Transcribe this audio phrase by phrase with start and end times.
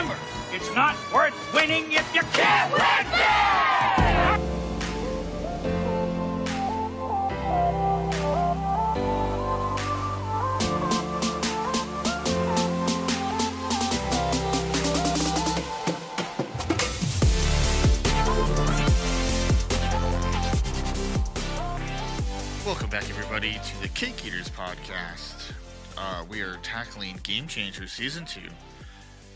[0.00, 2.80] It's not worth winning if you can't win.
[22.64, 25.52] Welcome back, everybody, to the Cake Eaters podcast.
[25.96, 28.40] Uh, we are tackling Game Changers Season 2,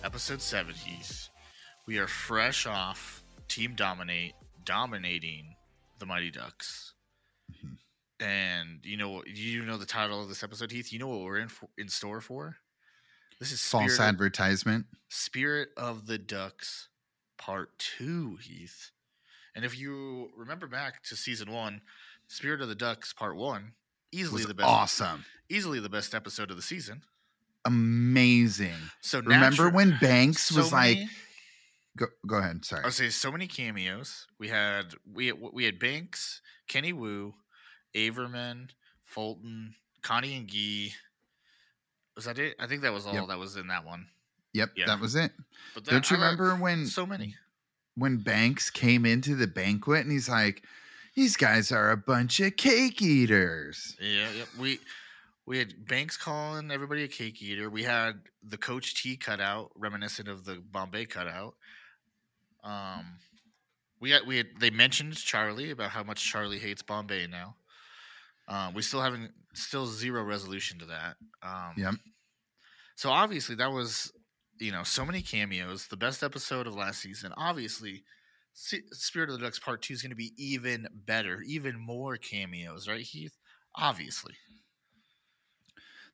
[0.04, 0.74] Episode 7.
[0.74, 1.28] Heath.
[1.86, 4.34] We are fresh off Team Dominate,
[4.64, 5.54] dominating
[5.98, 6.94] the Mighty Ducks.
[7.52, 8.24] Mm-hmm.
[8.24, 10.92] And you know, you know the title of this episode, Heath.
[10.92, 12.56] You know what we're in for, in store for.
[13.38, 14.86] This is False Spirit of- advertisement.
[15.08, 16.88] Spirit of the Ducks
[17.38, 18.90] Part 2, Heath.
[19.54, 21.80] And if you remember back to season 1,
[22.28, 23.72] Spirit of the Ducks Part 1,
[24.12, 25.24] easily the best awesome.
[25.50, 27.02] easily the best episode of the season.
[27.64, 28.74] Amazing.
[29.00, 30.98] So Remember natu- when Banks so was like,
[31.96, 32.64] go, go ahead.
[32.64, 32.82] Sorry.
[32.82, 34.26] I would say so many cameos.
[34.38, 37.34] We had we we had Banks, Kenny Wu,
[37.94, 38.70] Averman,
[39.04, 40.92] Fulton, Connie and Gee.
[42.16, 42.56] Was that it?
[42.60, 43.28] I think that was all Yep.
[43.28, 44.06] that was in that one.
[44.54, 44.86] Yep, yeah.
[44.86, 45.32] that was it.
[45.74, 47.36] But that, Don't you I remember when so many?
[47.94, 50.62] when Banks came into the banquet and he's like,
[51.14, 54.48] "These guys are a bunch of cake eaters." Yeah, yep.
[54.58, 54.78] We
[55.46, 57.68] we had Banks calling everybody a cake eater.
[57.68, 61.54] We had the Coach T cutout, reminiscent of the Bombay cutout.
[62.62, 63.18] Um,
[64.00, 67.56] we had we had they mentioned Charlie about how much Charlie hates Bombay now.
[68.48, 71.16] Um, we still haven't still zero resolution to that.
[71.42, 71.94] Um, Yep.
[72.96, 74.12] So obviously that was
[74.60, 75.88] you know so many cameos.
[75.88, 77.32] The best episode of last season.
[77.36, 78.04] Obviously,
[78.54, 82.16] Se- Spirit of the Ducks Part Two is going to be even better, even more
[82.16, 83.36] cameos, right, Heath?
[83.76, 84.34] Obviously.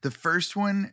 [0.02, 0.92] The first one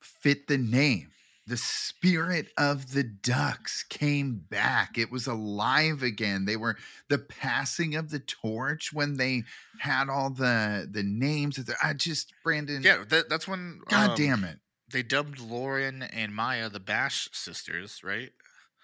[0.00, 1.08] fit the name.
[1.46, 4.96] The spirit of the ducks came back.
[4.96, 6.44] It was alive again.
[6.44, 6.76] They were
[7.08, 9.42] the passing of the torch when they
[9.80, 11.58] had all the the names.
[11.58, 12.82] Of the, I just Brandon.
[12.82, 13.80] Yeah, that, that's when.
[13.88, 14.58] God um, damn it.
[14.92, 18.30] They dubbed Lauren and Maya the Bash sisters, right?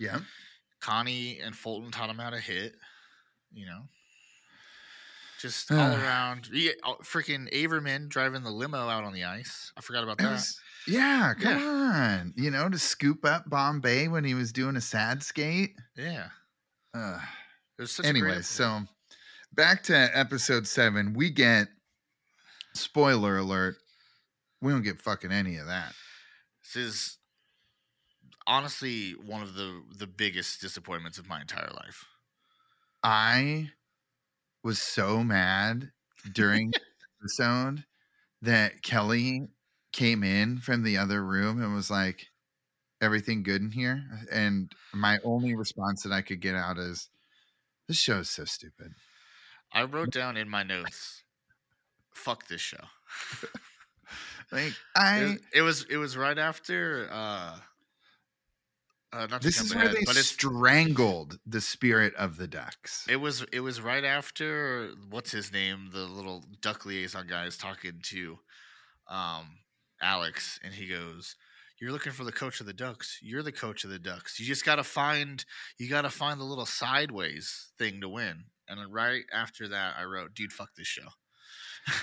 [0.00, 0.20] Yeah.
[0.80, 2.74] Connie and Fulton taught them how to hit.
[3.52, 3.82] You know,
[5.40, 6.48] just all around.
[6.52, 6.72] Yeah,
[7.02, 9.72] freaking Averman driving the limo out on the ice.
[9.76, 10.32] I forgot about that.
[10.32, 12.32] was- yeah, come on.
[12.36, 15.74] You know, to scoop up Bombay when he was doing a sad skate.
[15.96, 16.28] yeah.
[16.94, 17.20] Uh,
[17.78, 18.80] It was such a great anyway, so
[19.52, 21.12] back to episode seven.
[21.12, 21.68] We get
[22.74, 23.76] spoiler alert.
[24.62, 25.92] We don't get fucking any of that.
[26.64, 27.18] this is
[28.46, 32.06] honestly one of the the biggest disappointments of my entire life.
[33.02, 33.70] I
[34.62, 35.90] was so mad
[36.32, 36.72] during
[37.20, 37.84] the sound
[38.42, 39.48] that Kelly
[39.92, 42.26] came in from the other room and was like,
[43.00, 44.02] everything good in here?
[44.30, 47.08] And my only response that I could get out is,
[47.86, 48.92] this show is so stupid.
[49.72, 51.24] I wrote down in my notes,
[52.12, 52.84] "Fuck this show."
[54.52, 55.22] Like, I.
[55.22, 57.58] was, it was it was right after uh
[59.12, 63.06] uh not This is where ahead, they but it's strangled the spirit of the ducks.
[63.08, 67.56] it was it was right after what's his name the little duck liaison guy is
[67.56, 68.38] talking to
[69.08, 69.46] um
[70.02, 71.36] Alex and he goes
[71.80, 74.46] you're looking for the coach of the ducks you're the coach of the ducks you
[74.46, 75.44] just got to find
[75.78, 80.04] you got to find the little sideways thing to win and right after that I
[80.04, 81.08] wrote dude fuck this show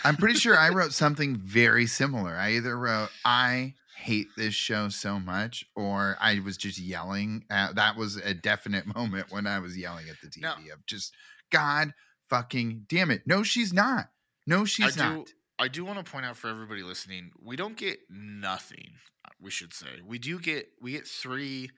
[0.03, 2.35] I'm pretty sure I wrote something very similar.
[2.35, 7.45] I either wrote, I hate this show so much, or I was just yelling.
[7.49, 10.53] At, that was a definite moment when I was yelling at the TV No.
[10.73, 11.13] of just,
[11.51, 11.93] God
[12.29, 13.21] fucking damn it.
[13.25, 14.05] No, she's not.
[14.47, 15.27] No, she's do- not.
[15.57, 18.89] I do want to point out for everybody listening, we don't get nothing.
[19.25, 21.69] uh, We should say we do get we get three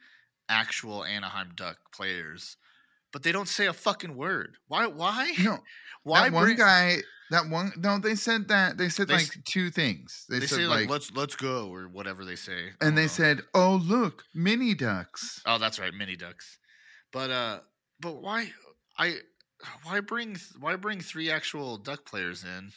[0.50, 2.58] actual Anaheim Duck players,
[3.14, 4.56] but they don't say a fucking word.
[4.68, 4.88] Why?
[4.88, 5.34] Why?
[5.44, 5.60] No,
[6.04, 6.98] why that one bring- guy,
[7.32, 10.26] that one, no, they said that, they said They like two things.
[10.30, 13.08] They, They, said like, like, let's let's go or whatever they say, and they know.
[13.08, 15.42] said, oh, look, mini ducks.
[15.46, 16.58] oh, that's right, mini ducks.
[17.12, 17.60] But uh,
[18.00, 18.52] but why?
[18.98, 19.18] I
[19.84, 22.72] why bring why bring three actual duck players in,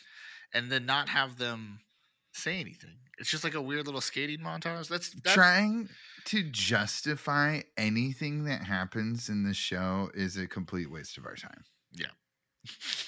[0.55, 1.81] and then not have them
[2.32, 2.97] say anything?
[3.19, 4.88] It's just like a weird little skating montage.
[4.88, 5.91] That's, that's trying
[6.26, 11.64] to justify anything that happens in the show is a complete waste of our time.
[11.93, 12.06] Yeah.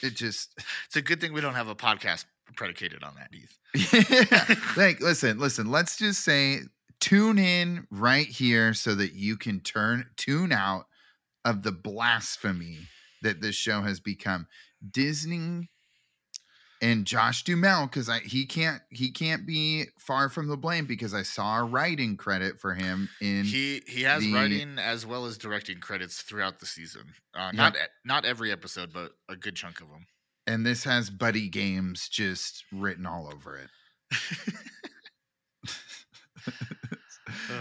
[0.02, 2.24] It just It's a good thing we don't have a podcast
[2.56, 4.76] predicated on that, Heath.
[4.76, 6.60] like listen, listen, let's just say
[7.00, 10.86] tune in right here so that you can turn tune out
[11.44, 12.78] of the blasphemy
[13.22, 14.46] that this show has become.
[14.90, 15.70] Disney
[16.82, 21.14] and Josh Duhamel because I he can't he can't be far from the blame because
[21.14, 25.24] I saw a writing credit for him in He he has the- writing as well
[25.24, 27.14] as directing credits throughout the season.
[27.34, 27.54] Uh, Yep.
[27.54, 30.06] Not not every episode, but a good chunk of them.
[30.46, 33.70] and this has Buddy Games just written all over it.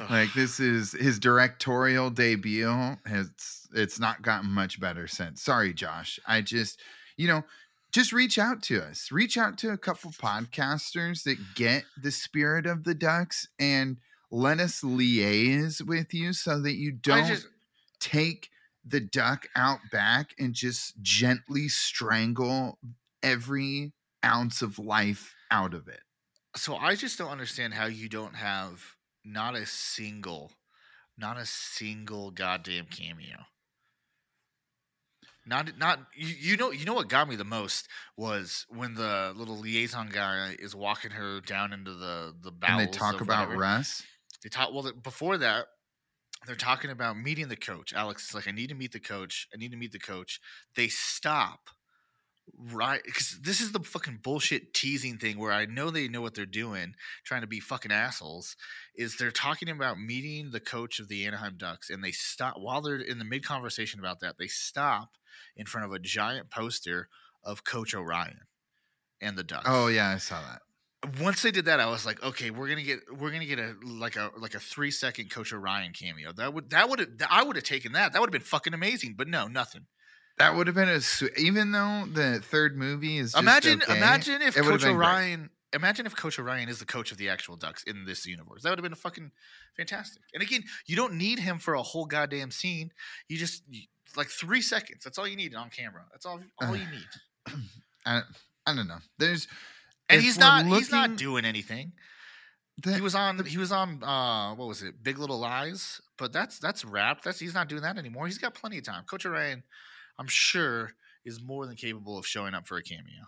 [0.10, 3.30] like this is his directorial debut has
[3.74, 6.80] it's not gotten much better since sorry josh i just
[7.18, 7.44] you know
[7.92, 12.66] just reach out to us reach out to a couple podcasters that get the spirit
[12.66, 13.98] of the ducks and
[14.32, 17.48] let us liaise with you so that you don't just
[18.00, 18.50] take
[18.86, 22.80] the duck out back and just gently strangle
[23.22, 23.94] every
[24.24, 26.02] ounce of life out of it
[26.56, 30.52] so I just don't understand how you don't have not a single,
[31.18, 33.46] not a single goddamn cameo.
[35.46, 39.34] Not not you, you know you know what got me the most was when the
[39.36, 42.82] little liaison guy is walking her down into the the bowels.
[42.82, 43.62] and they talk about whatever.
[43.62, 44.04] russ
[44.44, 45.66] They talk well before that.
[46.46, 47.94] They're talking about meeting the coach.
[47.94, 49.48] Alex is like, I need to meet the coach.
[49.54, 50.40] I need to meet the coach.
[50.76, 51.70] They stop
[52.72, 56.34] right because this is the fucking bullshit teasing thing where I know they know what
[56.34, 58.56] they're doing, trying to be fucking assholes.
[58.96, 62.82] Is they're talking about meeting the coach of the Anaheim Ducks, and they stop while
[62.82, 64.38] they're in the mid conversation about that.
[64.38, 65.18] They stop
[65.56, 67.08] in front of a giant poster
[67.44, 68.42] of Coach Orion
[69.20, 70.62] and the Ducks oh yeah i saw that
[71.20, 73.76] once they did that, I was like, okay, we're gonna get we're gonna get a
[73.84, 76.32] like a like a three second Coach Orion cameo.
[76.32, 78.14] That would that would have I would have taken that.
[78.14, 79.16] That would have been fucking amazing.
[79.18, 79.88] But no, nothing.
[80.38, 81.02] That would have been a
[81.40, 85.38] even though the third movie is imagine okay, imagine if Coach been great.
[85.74, 88.64] Imagine if Coach Orion is the coach of the actual Ducks in this universe.
[88.64, 89.32] That would have been a fucking
[89.78, 90.22] fantastic.
[90.34, 92.92] And again, you don't need him for a whole goddamn scene.
[93.30, 93.84] You just you,
[94.18, 95.04] like three seconds.
[95.04, 96.04] That's all you need on camera.
[96.12, 97.56] That's all all you need.
[98.06, 98.22] I,
[98.68, 98.98] I don't know.
[99.18, 99.48] There's
[100.10, 101.94] And he's not he's not doing anything.
[102.84, 106.34] the- he was on he was on uh what was it big little lies but
[106.34, 109.26] that's that's wrapped that's he's not doing that anymore he's got plenty of time coach
[109.26, 109.62] Orion,
[110.18, 110.92] i'm sure
[111.26, 113.24] is more than capable of showing up for a cameo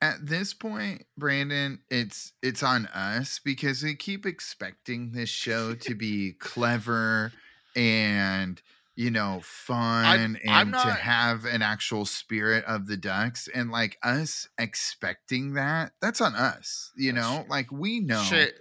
[0.00, 5.94] at this point, Brandon, it's it's on us because we keep expecting this show to
[5.94, 7.32] be clever
[7.74, 8.60] and
[8.94, 13.70] you know fun I'm and to not- have an actual spirit of the ducks and
[13.70, 17.44] like us expecting that that's on us you know?
[17.48, 18.58] like we know shit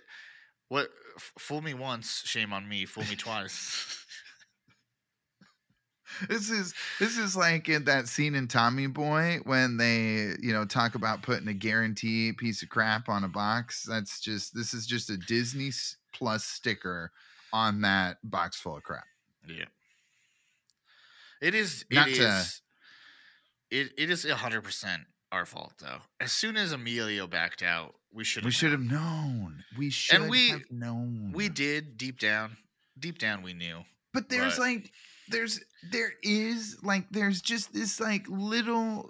[0.67, 4.04] what f- fool me once shame on me fool me twice
[6.29, 10.65] This is this is like in that scene in Tommy Boy when they you know
[10.65, 13.83] talk about putting a guarantee piece of crap on a box.
[13.83, 15.71] That's just this is just a Disney
[16.13, 17.11] Plus sticker
[17.53, 19.03] on that box full of crap.
[19.47, 19.65] yeah
[21.41, 22.61] it is Not it is
[23.71, 28.23] to- it, it is 100% our fault though as soon as emilio backed out we
[28.23, 29.63] should We should have known.
[29.77, 31.31] We should we- have known.
[31.33, 32.57] we did deep down
[32.97, 33.83] deep down we knew
[34.13, 34.91] But there's But- like
[35.29, 35.59] there's
[35.91, 39.09] there is like there's just this like little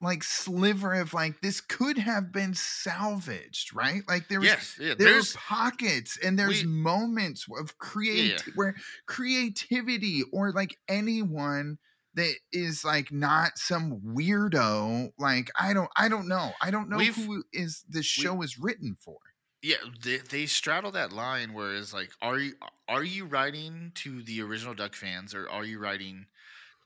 [0.00, 4.02] like sliver of like this could have been salvaged, right?
[4.08, 8.74] Like there was yes yeah, there's there's pockets and there's we- moments of create where
[9.06, 11.78] creativity or like anyone
[12.14, 16.52] that is like not some weirdo like i don't i don't know.
[16.60, 19.16] I don't know who is this show is written for
[19.62, 22.54] Yeah, they, they straddle that line where it's like, are you
[22.88, 26.26] are you writing to the original Duck fans or are you writing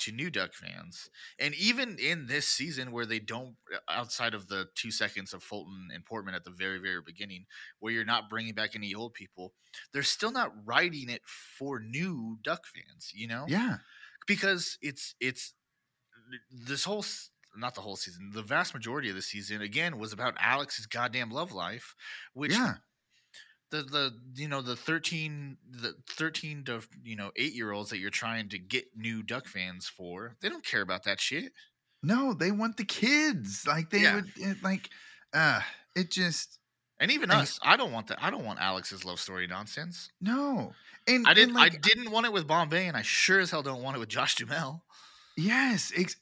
[0.00, 1.08] to new Duck fans?
[1.38, 3.56] And even in this season, where they don't,
[3.88, 7.46] outside of the two seconds of Fulton and Portman at the very very beginning,
[7.80, 9.54] where you're not bringing back any old people,
[9.92, 13.10] they're still not writing it for new Duck fans.
[13.14, 13.78] You know, yeah
[14.26, 15.54] because it's it's
[16.50, 17.04] this whole
[17.58, 21.30] not the whole season the vast majority of the season again was about alex's goddamn
[21.30, 21.94] love life
[22.34, 22.74] which yeah.
[23.70, 27.98] the the you know the 13 the 13 to you know 8 year olds that
[27.98, 31.52] you're trying to get new duck fans for they don't care about that shit.
[32.02, 33.64] No they want the kids.
[33.66, 34.14] Like they Yeah.
[34.16, 34.90] would it, like
[35.32, 35.60] uh
[35.94, 36.58] it just
[37.00, 40.10] and even And- us i don't want that i don't want alex's love story nonsense.
[40.20, 40.72] No.
[41.08, 43.62] And i didn't like, i didn't want it with bombay and i sure as hell
[43.62, 44.82] don't want it with josh duhamel
[45.38, 46.16] Yes, ex-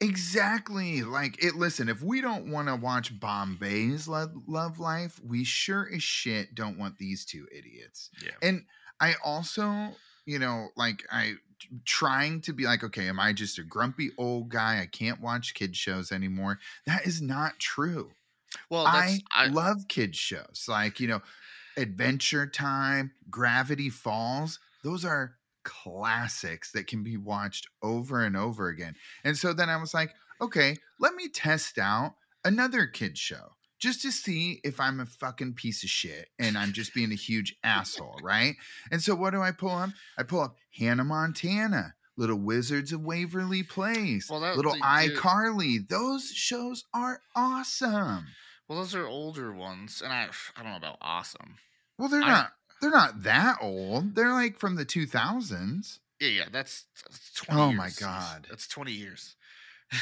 [0.00, 1.02] exactly.
[1.02, 1.54] Like it.
[1.54, 6.54] Listen, if we don't want to watch Bombay's love, love life, we sure as shit
[6.54, 8.10] don't want these two idiots.
[8.22, 8.64] yeah And
[9.00, 9.90] I also,
[10.26, 11.34] you know, like I
[11.84, 14.80] trying to be like, okay, am I just a grumpy old guy?
[14.80, 16.58] I can't watch kid shows anymore.
[16.86, 18.10] That is not true.
[18.70, 21.22] well I, I, love kids shows like you know
[21.76, 25.34] adventure time gravity falls those are
[25.64, 28.94] classics that can be watched over and over again
[29.24, 34.00] and so then i was like okay let me test out another kid show just
[34.00, 37.54] to see if I'm a fucking piece of shit and I'm just being a huge
[37.62, 38.54] asshole, right?
[38.90, 39.90] And so what do I pull up?
[40.16, 45.86] I pull up Hannah Montana, Little Wizards of Waverly Place, Well, that- Little iCarly.
[45.86, 48.28] Those shows are awesome.
[48.68, 51.56] Well, those are older ones, and I I don't know about awesome.
[51.98, 54.14] Well, they're I- not they're not that old.
[54.14, 55.98] They're like from the 2000s.
[56.20, 57.60] Yeah, yeah, that's, that's twenty.
[57.60, 57.90] Oh my.
[58.00, 58.46] God.
[58.48, 59.34] that's twenty years.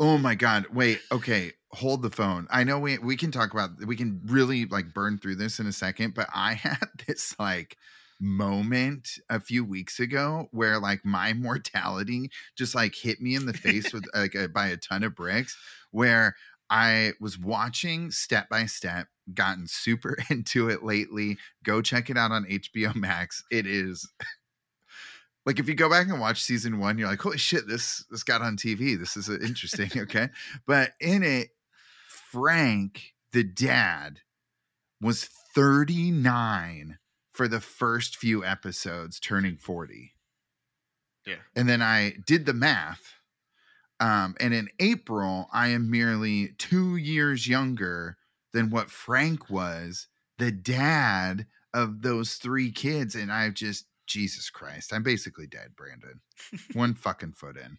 [0.00, 0.64] Oh my god.
[0.72, 1.52] Wait, okay.
[1.72, 2.48] Hold the phone.
[2.50, 5.66] I know we we can talk about we can really like burn through this in
[5.66, 7.76] a second, but I had this like
[8.18, 13.52] moment a few weeks ago where like my mortality just like hit me in the
[13.52, 15.56] face with like a, by a ton of bricks
[15.90, 16.34] where
[16.70, 21.36] I was watching step by step, gotten super into it lately.
[21.64, 23.42] Go check it out on HBO Max.
[23.50, 24.08] It is
[25.46, 28.22] like if you go back and watch season one, you're like, holy shit, this this
[28.22, 28.98] got on TV.
[28.98, 29.90] This is uh, interesting.
[29.96, 30.28] okay.
[30.66, 31.48] But in it,
[32.08, 34.20] Frank, the dad,
[35.00, 35.24] was
[35.54, 36.98] 39
[37.32, 40.12] for the first few episodes, turning 40.
[41.26, 41.36] Yeah.
[41.56, 43.14] And then I did the math.
[44.00, 48.16] Um, and in April, I am merely two years younger
[48.52, 53.14] than what Frank was, the dad of those three kids.
[53.14, 56.20] And I've just, Jesus Christ, I'm basically dead, Brandon.
[56.72, 57.78] One fucking foot in.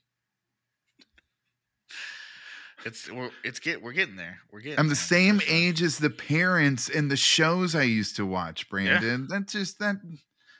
[2.86, 4.40] It's we're it's get we're getting there.
[4.52, 4.80] We're getting.
[4.80, 5.54] I'm the same sure.
[5.54, 9.28] age as the parents in the shows I used to watch, Brandon.
[9.30, 9.98] That just that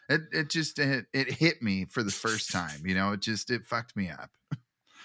[0.08, 2.86] it it just it, it hit me for the first time.
[2.86, 4.30] You know, it just it fucked me up.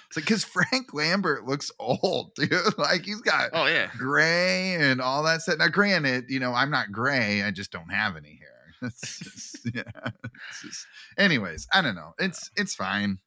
[0.08, 2.50] It's like because Frank Lambert looks old, dude.
[2.78, 3.90] Like he's got Oh yeah.
[3.98, 5.58] gray and all that stuff.
[5.58, 7.42] Now, granted, you know, I'm not gray.
[7.42, 8.50] I just don't have any hair.
[8.90, 9.82] Just, yeah.
[10.62, 10.86] Just,
[11.16, 12.12] anyways, I don't know.
[12.18, 13.18] It's it's fine.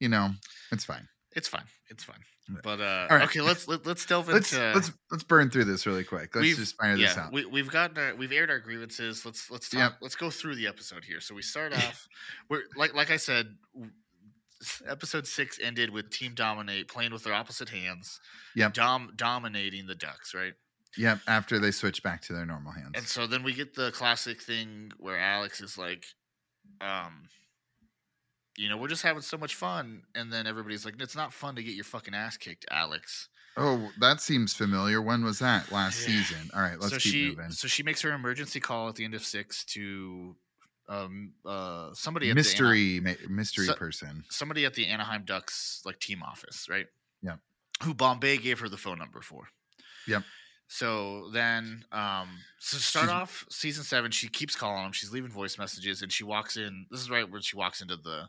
[0.00, 0.28] You know,
[0.70, 1.08] it's fine.
[1.34, 1.64] It's fine.
[1.88, 2.20] It's fine.
[2.62, 3.22] But uh right.
[3.24, 6.34] okay, let's let, let's delve Let's into let's let's burn through this really quick.
[6.34, 7.32] Let's we've- just fire this out.
[7.32, 9.24] We, we've gotten our, we've aired our grievances.
[9.24, 9.78] Let's let's talk.
[9.80, 9.92] Yep.
[10.02, 11.20] Let's go through the episode here.
[11.20, 12.06] So we start off.
[12.50, 13.54] We're like like I said,
[14.86, 18.20] episode six ended with Team Dominate playing with their opposite hands.
[18.56, 18.74] Yep.
[18.74, 20.54] Dom dominating the Ducks, right?
[20.96, 21.20] Yep.
[21.28, 22.92] After they switch back to their normal hands.
[22.94, 26.04] And so then we get the classic thing where Alex is like,
[26.80, 27.28] um,
[28.56, 31.54] you know, we're just having so much fun, and then everybody's like, it's not fun
[31.56, 33.28] to get your fucking ass kicked, Alex.
[33.56, 35.00] oh, that seems familiar.
[35.02, 35.70] When was that?
[35.70, 36.14] Last Yeah.
[36.22, 36.50] season.
[36.54, 37.50] All right, let's so keep she moving.
[37.52, 40.34] so she makes her emergency call at the end of six to
[40.88, 44.24] um uh somebody at Mystery ma- mystery So- person.
[44.28, 46.86] the somebody at the Anaheim Ducks like team office, right?
[47.22, 47.36] Yeah.
[47.82, 49.48] Who Bombay gave her the phone number for.
[50.06, 50.22] Yep.
[50.66, 52.28] So then um
[52.58, 56.12] so start She's- off season seven, she keeps calling him, she's leaving voice messages, and
[56.12, 58.28] she walks in this is right when she walks into the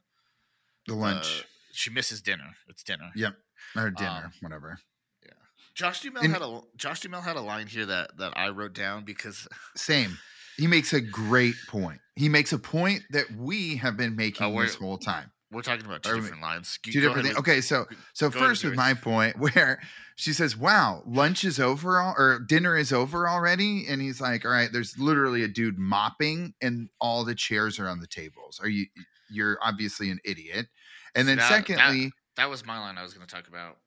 [0.88, 2.56] The lunch uh, she misses dinner.
[2.68, 3.12] It's dinner.
[3.16, 3.36] Yep.
[3.76, 4.80] or dinner, um, whatever.
[5.24, 5.32] Yeah.
[5.76, 8.74] Josh Duhamel And- had a Josh Duhamel had a line here that that I wrote
[8.74, 10.18] down because Same.
[10.60, 12.00] He makes a great point.
[12.16, 15.32] He makes a point that we have been oh, making Oh, this whole time.
[15.52, 16.78] we're talking about two we- different lines.
[16.84, 17.40] Two go different things.
[17.40, 19.82] Okay, so so go first with my point where
[20.16, 24.44] she says, "Wow, lunch is over al- or dinner is over already," and he's like,
[24.46, 28.60] "All right, there's literally a dude mopping, and all the chairs are on the tables.
[28.62, 28.86] Are you?
[29.32, 30.68] You're obviously an idiot."
[31.16, 33.78] And then That- that- secondly, That was my line I was going to talk about.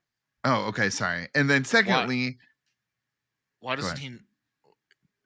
[0.45, 1.29] oh, okay, sorry.
[1.35, 2.39] And then secondly,
[3.61, 4.19] Why Go doesn't he?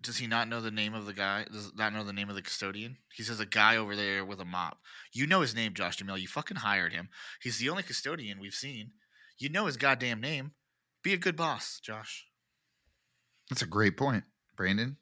[0.07, 1.45] Does he not know the name of the guy?
[1.53, 2.97] Does not know the name of the custodian?
[3.13, 4.79] He says a guy over there with a mop.
[5.13, 6.21] You know his name, Josh Jamil.
[6.21, 7.09] You fucking hired him.
[7.43, 8.93] He's the only custodian we've seen.
[9.39, 10.53] You know his goddamn name.
[11.03, 12.27] Be a good boss, Josh.
[13.51, 14.25] that's a great point,
[14.57, 14.97] Brandon.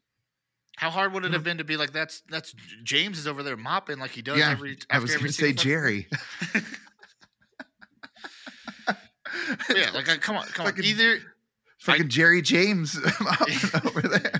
[0.76, 3.56] How hard would it have been to be like that's that's James is over there
[3.56, 6.08] mopping like he does Yeah, every I was going to say Jerry.
[9.74, 10.74] yeah, like uh, come on, come on.
[10.82, 11.20] Either
[11.84, 12.96] Fucking Jerry James
[13.84, 14.33] over there.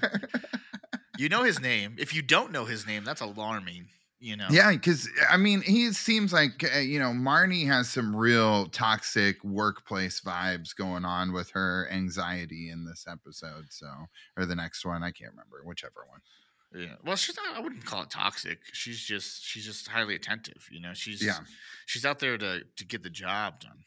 [1.18, 1.96] You know his name.
[1.98, 3.88] If you don't know his name, that's alarming.
[4.20, 4.46] You know.
[4.50, 9.42] Yeah, because I mean, he seems like uh, you know Marni has some real toxic
[9.44, 13.66] workplace vibes going on with her anxiety in this episode.
[13.70, 13.86] So,
[14.36, 16.20] or the next one, I can't remember, whichever one.
[16.74, 16.94] Yeah.
[17.04, 17.56] Well, she's not.
[17.56, 18.58] I wouldn't call it toxic.
[18.72, 20.68] She's just she's just highly attentive.
[20.70, 20.94] You know.
[20.94, 21.40] She's Yeah.
[21.86, 23.84] She's out there to to get the job done.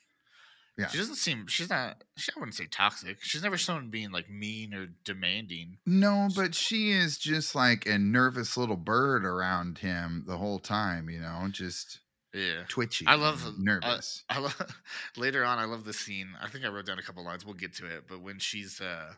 [0.77, 0.88] Yeah.
[0.89, 1.48] She doesn't seem.
[1.48, 2.03] She's not.
[2.17, 3.17] She, I wouldn't say toxic.
[3.22, 5.77] She's never shown being like mean or demanding.
[5.88, 11.10] No, but she is just like a nervous little bird around him the whole time.
[11.10, 12.00] You know, just
[12.31, 12.62] Yeah.
[12.67, 13.07] twitchy.
[13.07, 14.24] I love and uh, nervous.
[14.29, 14.55] I love
[15.17, 15.57] later on.
[15.57, 16.29] I love the scene.
[16.39, 17.43] I think I wrote down a couple lines.
[17.43, 18.03] We'll get to it.
[18.07, 19.13] But when she's uh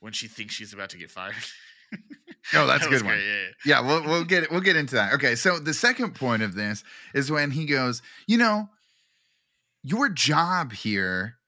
[0.00, 1.34] when she thinks she's about to get fired.
[2.54, 3.14] Oh, that's a That was good one.
[3.18, 3.48] great, Yeah, yeah.
[3.66, 6.82] yeah we'll, we'll get we'll get into that okay so the second point of this
[7.14, 8.68] is when he goes you know
[9.82, 11.38] your job here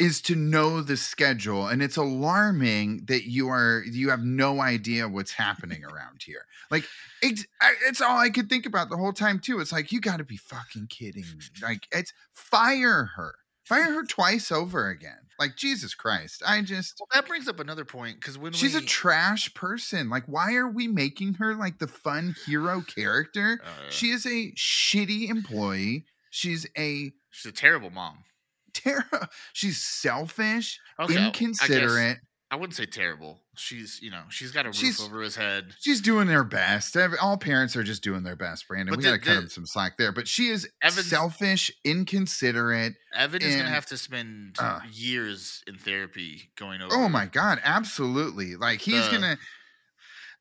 [0.00, 5.06] is to know the schedule and it's alarming that you are you have no idea
[5.06, 6.46] what's happening around here.
[6.70, 6.84] Like
[7.22, 7.44] it's,
[7.86, 9.60] it's all i could think about the whole time too.
[9.60, 11.44] It's like you got to be fucking kidding me.
[11.62, 13.34] Like it's fire her.
[13.64, 15.18] Fire her twice over again.
[15.38, 16.42] Like jesus christ.
[16.46, 20.08] I just Well, that brings up another point because when she's we, a trash person.
[20.08, 23.60] Like why are we making her like the fun hero character?
[23.62, 26.06] Uh, she is a shitty employee.
[26.30, 28.24] She's a she's a terrible mom.
[28.72, 29.04] terror
[29.52, 32.18] she's selfish Okay, I- I inconsiderate
[32.52, 33.38] I wouldn't say terrible.
[33.56, 35.72] She's you know she's got a roof She's- over his head.
[35.78, 36.96] She's doing their best.
[37.22, 38.90] All parents are just doing their best, Brandon.
[38.92, 40.10] But we got to cut them some slack there.
[40.10, 42.94] But she is Evan's- selfish, inconsiderate.
[43.14, 46.92] Evan is gonna have to spend uh, years in therapy going over.
[46.92, 48.56] Oh my god, absolutely!
[48.56, 49.38] Like he's gonna.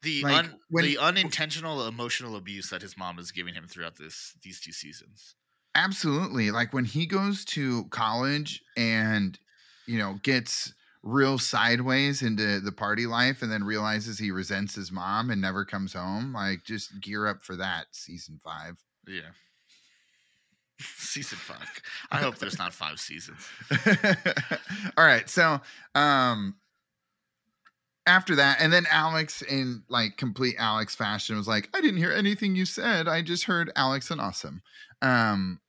[0.02, 3.98] the like, un, when- the unintentional emotional abuse that his mom is giving him throughout
[3.98, 5.36] this these two seasons.
[5.80, 6.52] Absolutely.
[6.52, 9.40] Like when he goes to college and,
[9.88, 14.92] you know, gets real sideways into the party life and then realizes he resents his
[14.92, 18.78] mom and never comes home, like just gear up for that season five.
[19.08, 19.22] Yeah.
[20.98, 21.68] Season five.
[22.12, 23.46] I hope there's not five seasons.
[24.98, 25.30] All right.
[25.30, 25.60] So,
[25.94, 26.56] um,
[28.06, 32.14] after that, and then Alex, in like complete Alex fashion, was like, "I didn't hear
[32.14, 33.10] anything you said.
[33.10, 34.62] I just heard Alex and awesome."
[35.02, 35.60] Um,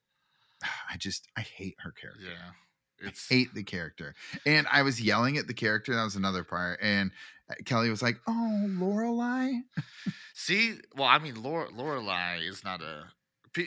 [0.91, 2.23] I just I hate her character.
[2.25, 3.09] Yeah.
[3.09, 4.15] It's hate the character.
[4.45, 5.95] And I was yelling at the character.
[5.95, 6.81] That was another part.
[6.83, 7.13] And
[7.51, 9.61] uh, Kelly was like, "Oh, Lorelai."
[10.35, 10.75] see.
[10.95, 13.05] Well, I mean, Laura Lorelai is not a.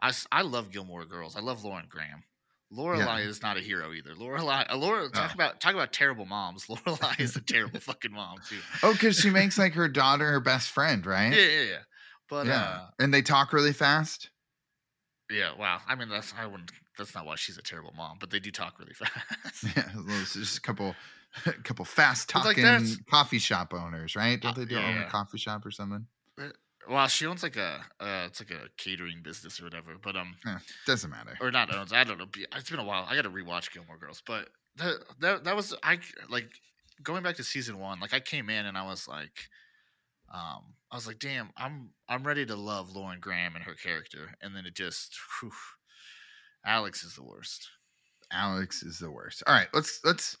[0.00, 1.36] I I love Gilmore Girls.
[1.36, 2.24] I love Lauren Graham.
[2.72, 4.10] Lorelai is not a hero either.
[4.14, 5.34] Lorelai, uh, Laura, talk Oh.
[5.34, 6.66] about talk about terrible moms.
[6.68, 8.58] Lorelai is a terrible fucking mom too.
[8.82, 11.32] Oh, because she makes like her daughter her best friend, right?
[11.32, 11.78] Yeah, yeah, yeah.
[12.28, 12.60] But Yeah.
[12.62, 14.30] uh, and they talk really fast.
[15.30, 15.52] Yeah.
[15.58, 15.80] Wow.
[15.86, 16.70] I mean, that's I wouldn't.
[16.98, 18.16] That's not why she's a terrible mom.
[18.20, 19.64] But they do talk really fast.
[19.76, 19.88] Yeah,
[20.22, 20.94] it's just a couple,
[21.44, 24.40] a couple fast It's like talking coffee shop owners, right?
[24.40, 26.06] Don't Uh, they do yeah, own a coffee shop or something?
[26.88, 29.96] well, she owns like a uh, it's like a catering business or whatever.
[30.02, 31.36] But um, Eh, doesn't matter.
[31.40, 31.92] or not owns.
[31.92, 32.26] I don't know.
[32.54, 33.06] It's been a while.
[33.08, 35.98] I got to rewatch Gilmore Girls, but that, that that was I
[36.30, 36.48] like
[37.02, 37.98] going back to season one.
[38.00, 39.48] Like I came in and I was like,
[40.32, 44.30] um, I was like, damn, I'm I'm ready to love Lauren Graham and her character,
[44.40, 45.52] and then it just, whew,
[46.64, 47.68] Alex is the worst.
[48.32, 49.42] Alex is the worst.
[49.46, 50.38] All right, let's let's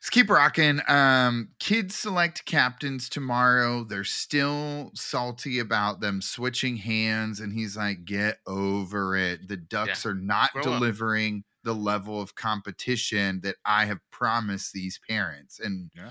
[0.00, 0.80] let's keep rocking.
[0.88, 3.84] Um, kids select captains tomorrow.
[3.84, 9.46] They're still salty about them switching hands, and he's like, "Get over it.
[9.46, 14.72] The Ducks are not Grow up." delivering the level of competition that I have promised
[14.72, 16.10] these parents." And Yeah.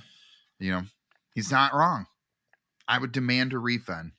[0.58, 0.84] you know,
[1.34, 2.06] he's not wrong.
[2.88, 4.12] I would demand a refund.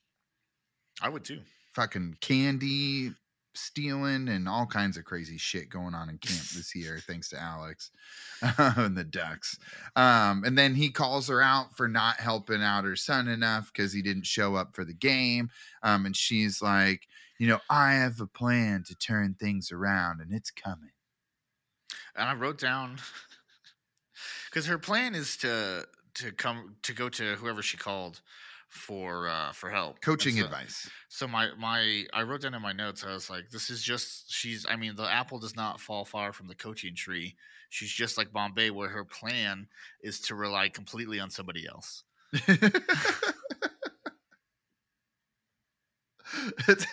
[1.00, 1.40] I would too.
[1.74, 3.12] Fucking candy
[3.56, 7.40] stealing and all kinds of crazy shit going on in camp this year, thanks to
[7.40, 7.90] Alex
[8.58, 9.58] and the Ducks.
[9.94, 13.92] Um, and then he calls her out for not helping out her son enough because
[13.92, 15.50] he didn't show up for the game.
[15.82, 20.32] Um, and she's like, you know, I have a plan to turn things around and
[20.32, 20.92] it's coming.
[22.14, 22.98] and I wrote down
[24.50, 28.22] because her plan is to to come to go to whoever she called
[28.76, 30.88] for uh for help Coaching so- advice.
[31.08, 34.30] so my my i wrote down in my notes i was like this is just
[34.32, 37.34] she's i mean the apple does not fall far from the coaching tree
[37.70, 39.66] she's just like bombay where her plan
[40.02, 42.04] is to rely completely on somebody else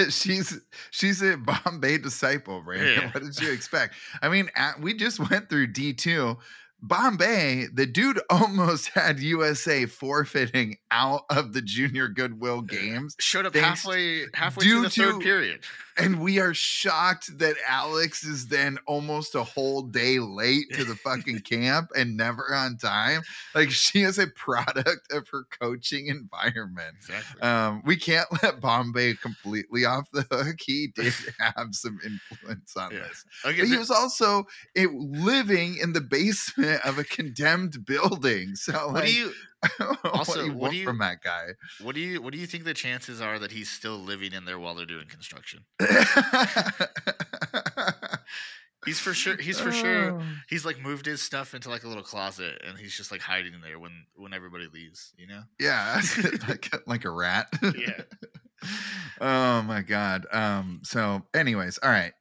[0.10, 0.60] she's
[0.92, 2.94] she's a Bombay disciple, Brandon.
[3.02, 3.12] Yeah.
[3.12, 3.96] What did you expect?
[4.22, 6.38] I mean, at, we just went through D two.
[6.84, 13.56] Bombay, the dude almost had USA forfeiting out of the junior goodwill games, showed up
[13.56, 15.62] halfway halfway through the third to- period
[15.96, 20.96] and we are shocked that Alex is then almost a whole day late to the
[20.96, 23.22] fucking camp and never on time.
[23.54, 26.96] Like she is a product of her coaching environment.
[26.98, 30.56] exactly Um, we can't let Bombay completely off the hook.
[30.66, 33.00] He did have some influence on Yeah.
[33.02, 33.26] this.
[33.46, 38.56] okay But he was also it, living in the basement of a condemned building.
[38.64, 39.32] So, what like, do you
[39.78, 41.48] what also, do you what want do you- from that guy?
[41.82, 44.46] what do you what do you think the chances are that he's still living in
[44.46, 45.64] there while they're doing construction
[48.86, 50.22] he's for sure he's for sure Oh.
[50.50, 53.54] he's like moved his stuff into like a little closet and he's just like hiding
[53.64, 56.02] there when when everybody leaves you know Yeah,
[56.48, 57.48] like like a rat.
[57.62, 58.02] Yeah.
[59.22, 60.26] oh my god.
[60.32, 60.82] Um.
[60.84, 62.14] So, anyways, all right.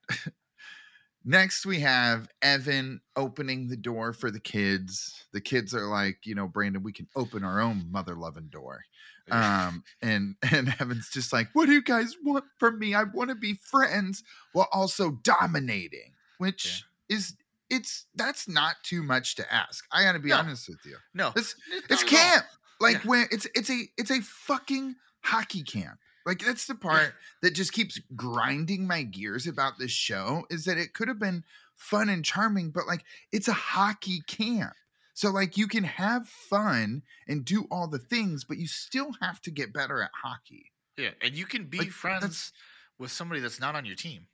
[1.24, 5.24] Next, we have Evan opening the door for the kids.
[5.32, 8.82] The kids are like, you know, Brandon, we can open our own mother loving door.
[9.30, 12.94] Um, and and Evan's just like, what do you guys want from me?
[12.94, 17.36] I want to be friends while also dominating, which is
[17.70, 19.84] it's that's not too much to ask.
[19.92, 20.38] I got to be No.
[20.38, 20.96] honest with you.
[21.14, 22.44] No, It's not it's camp.
[22.80, 23.10] Like Yeah.
[23.10, 25.98] when it's it's a it's a fucking hockey camp.
[26.26, 30.78] Like that's the part that just keeps grinding my gears about this show is that
[30.78, 31.44] it could have been
[31.76, 34.72] fun and charming, but like it's a hockey camp.
[35.14, 39.40] So like you can have fun and do all the things, but you still have
[39.42, 40.72] to get better at hockey.
[40.96, 42.52] Yeah, and you can be Like, friends
[42.98, 44.26] with somebody that's not on your team.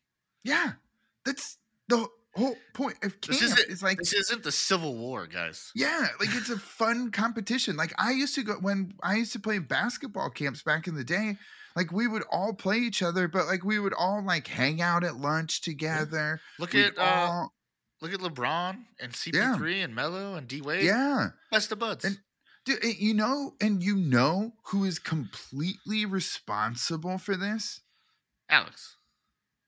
[0.45, 0.73] Yeah.
[1.25, 1.57] That's
[1.89, 3.43] the whole point of This camp.
[3.43, 5.73] isn't- It's like This isn't the Civil War, guys.
[5.75, 7.77] Yeah, like it's a fun competition.
[7.77, 11.05] Like I used to go when I used to play basketball camps back in the
[11.05, 11.37] day.
[11.77, 15.05] Like we would all play each other, but like we would all like hang out
[15.05, 16.41] at lunch together.
[16.59, 17.53] Look We'd at uh, all-
[18.01, 20.85] look at LeBron and CP3 and Melo and D Wade.
[20.85, 22.05] yeah, best of buds.
[22.05, 22.19] And-
[22.65, 27.81] Dude, you know, and you know who is completely responsible for this?
[28.51, 28.97] Alex.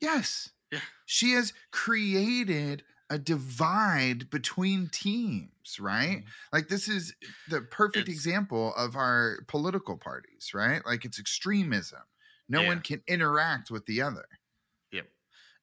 [0.03, 0.51] Yes.
[0.71, 0.81] Yeah.
[1.07, 6.25] She has created a divide between teams, right?
[6.25, 6.29] Mhm.
[6.53, 7.15] Like this is
[7.49, 10.85] the perfect It's- example of our political parties, right?
[10.87, 12.03] Like it's extremism.
[12.49, 12.69] No Yeah.
[12.69, 14.27] one can interact with the other.
[14.93, 15.09] Yep.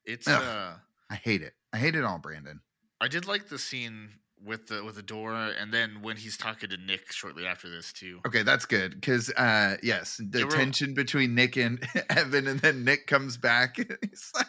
[0.04, 0.42] It's Ugh.
[0.42, 0.76] uh
[1.10, 1.54] I hate it.
[1.72, 2.60] I hate it all, Brandon.
[3.00, 6.68] I did like the scene with the with the door and then when he's talking
[6.70, 8.20] to Nick shortly after this too.
[8.26, 13.06] Okay, that's good because uh yes, the tension between Nick and Evan, and then Nick
[13.06, 13.78] comes back.
[13.78, 14.46] and He's like,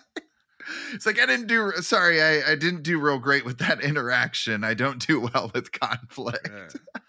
[0.94, 1.72] it's like I didn't do.
[1.82, 4.64] Sorry, I, I didn't do real great with that interaction.
[4.64, 6.50] I don't do well with conflict.
[6.52, 7.02] Yeah.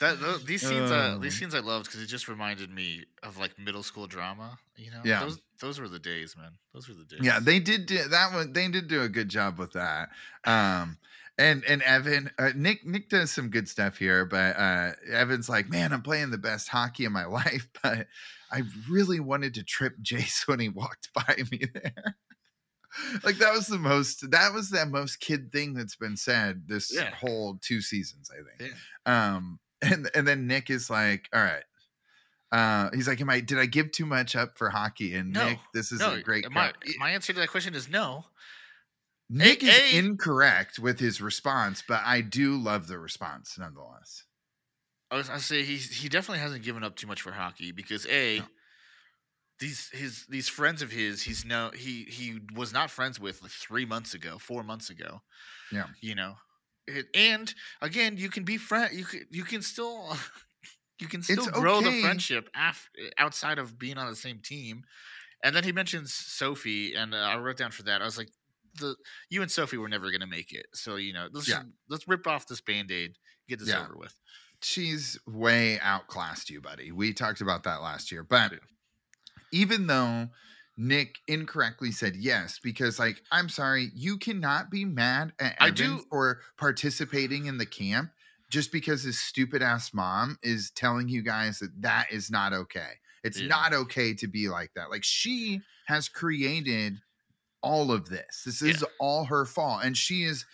[0.00, 3.36] That tho- these scenes, uh, these scenes I loved because it just reminded me of
[3.36, 4.58] like middle school drama.
[4.76, 5.20] You know, Yeah.
[5.20, 6.52] Those those were the days, man.
[6.72, 7.20] Those were the days.
[7.22, 8.54] Yeah, they did do, that one.
[8.54, 10.08] They did do a good job with that.
[10.44, 10.96] Um,
[11.36, 15.68] and and Evan, uh, Nick Nick does some good stuff here, but uh, Evan's like,
[15.68, 18.06] man, I'm playing the best hockey of my life, but
[18.50, 22.16] I really wanted to trip Jace when he walked by me there.
[23.24, 26.92] Like that was the most that was the most kid thing that's been said this
[26.94, 27.10] Yeah.
[27.14, 28.72] whole two seasons, I think.
[29.06, 29.36] Yeah.
[29.36, 31.62] Um, and and then Nick is like, all right.
[32.52, 33.38] Uh, he's like, "Am I?
[33.40, 36.20] Did I give too much up for hockey?" And No, Nick, this is no, a
[36.20, 36.50] great.
[36.50, 38.24] My, my answer to that question is no.
[39.28, 44.24] Nick is A- incorrect with his response, but I do love the response nonetheless.
[45.12, 48.04] I was I say he he definitely hasn't given up too much for hockey because
[48.08, 48.44] a No.
[49.60, 53.50] These his these friends of his he's no he he was not friends with like
[53.50, 55.20] three months ago four months ago
[55.70, 55.86] Yeah.
[56.00, 56.34] you know
[56.86, 60.16] it, and again you can be friend you can you can still
[61.00, 64.84] you can still grow the friendship af- outside of being on the same team
[65.44, 68.30] and then he mentions Sophie and uh, I wrote down for that I was like
[68.78, 68.96] the
[69.28, 71.56] you and Sophie were never gonna make it so you know let's Yeah.
[71.56, 73.16] just- let's rip off this band aid
[73.48, 73.82] get this Yeah.
[73.84, 74.14] over with
[74.62, 76.92] She's way outclassed you, buddy.
[76.92, 78.22] We talked about that last year.
[78.22, 78.52] But.
[79.52, 80.28] Even though
[80.76, 86.04] Nick incorrectly said yes, because like, I'm sorry, you cannot be mad at I do-
[86.10, 88.10] for participating in the camp
[88.50, 92.92] just because his stupid ass mom is telling you guys that that is not okay.
[93.22, 93.48] It's Yeah.
[93.48, 94.90] not okay to be like that.
[94.90, 97.00] Like she has created
[97.62, 98.42] all of this.
[98.46, 99.82] This is all her fault.
[99.84, 100.46] And she is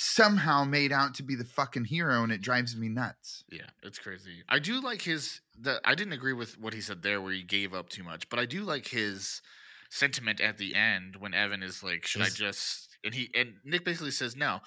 [0.00, 3.42] somehow made out to be the fucking hero and it drives me nuts.
[3.50, 4.44] Yeah, it's crazy.
[4.48, 5.40] I do like his.
[5.60, 8.28] The I didn't agree with what he said there, where he gave up too much,
[8.28, 9.42] but I do like his
[9.90, 13.84] sentiment at the end when Evan is like, "Should I just?" And he and Nick
[13.84, 14.60] basically says, "No,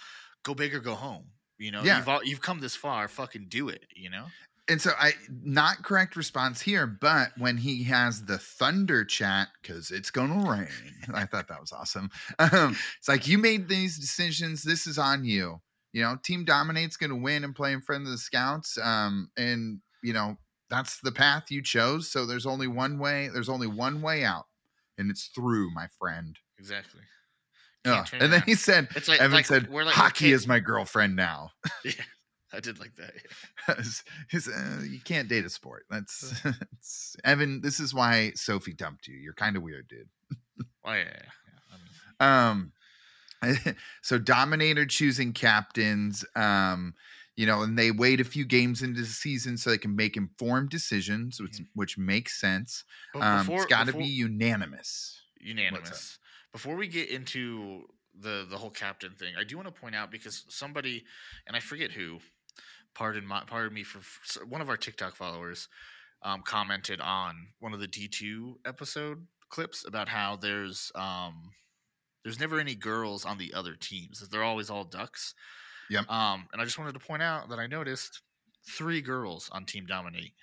[0.44, 2.00] go big or go home." You know, Yeah.
[2.00, 3.86] you've all, you've come this far, fucking do it.
[3.96, 4.26] You know,
[4.72, 5.12] And so I
[5.44, 10.68] not correct response here, but when he has the thunder chat, because it's gonna rain.
[11.14, 12.10] I thought that was awesome.
[12.40, 15.60] Um, it's like you made these decisions, this is on you.
[15.92, 18.78] You know, team dominate's gonna win and play in front of the scouts.
[18.82, 20.38] Um, and you know,
[20.70, 22.10] that's the path you chose.
[22.10, 24.46] So there's only one way, there's only one way out,
[24.98, 26.38] and it's through, my friend.
[26.58, 27.02] exactly.
[27.84, 30.48] Can't turn And then he said, It's like Evan like, said, we're like hockey is
[30.48, 31.50] my girlfriend now.
[31.84, 31.94] Yeah,
[32.54, 33.14] I did like that.
[33.68, 33.76] yeah.
[34.30, 35.86] His- uh, you can't date a sport.
[35.90, 36.34] That's
[36.74, 37.62] it's, Evan.
[37.62, 39.16] This is why Sophie dumped you.
[39.18, 40.10] You're kind of weird, dude.
[40.84, 41.30] Oh yeah, yeah.
[41.72, 42.72] I mean,
[43.56, 46.26] Um, so Dominator choosing captains.
[46.36, 46.96] Um,
[47.38, 50.18] you know, and they wait a few games into the season so they can make
[50.18, 52.84] informed decisions, which which makes sense.
[53.14, 55.22] but Um, before- it's got to be unanimous.
[55.40, 56.20] unanimous.
[56.52, 57.86] Before we get into
[58.20, 61.06] the the whole captain thing, I do want to point out because somebody,
[61.48, 62.20] and I forget who,
[62.94, 64.00] pardon my pardon me for
[64.46, 65.68] one of our TikTok followers,
[66.24, 71.52] um, commented on one of the D two episode clips about how there's um
[72.24, 75.34] there's never any girls on the other teams; they're always all ducks.
[75.90, 76.10] Yep.
[76.10, 78.22] Um, and I just wanted to point out that I noticed
[78.70, 80.34] three girls on Team Dominate.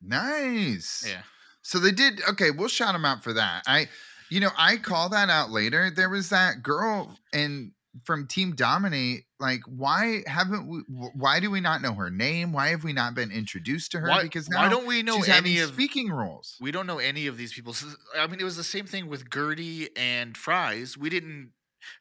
[0.00, 1.04] Nice.
[1.06, 1.22] Yeah.
[1.62, 3.64] So they did okay, we'll shout them out for that.
[3.66, 3.88] I
[4.30, 5.90] you know, I call that out later.
[5.90, 7.72] There was that girl and
[8.04, 10.78] from Team Dominate, like why haven't we?
[11.14, 12.52] Why do we not know her name?
[12.52, 14.08] Why have we not been introduced to her?
[14.08, 16.56] Why, because now why don't we know she's any of speaking roles.
[16.60, 17.72] we don't know any of these people.
[17.72, 20.96] So, I mean, it was the same thing with Gertie and Fries.
[20.96, 21.52] We didn't.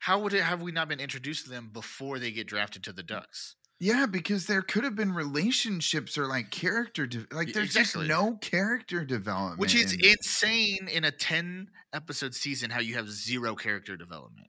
[0.02, 2.94] How would it have we not been introduced to them before they get drafted to
[2.94, 3.56] the Ducks?
[3.80, 8.08] Yeah, because there could have been relationships or like character, de- like there's exactly.
[8.08, 12.72] just no character development, Which is in insane in a ten episode season.
[12.72, 14.48] How you have zero character development.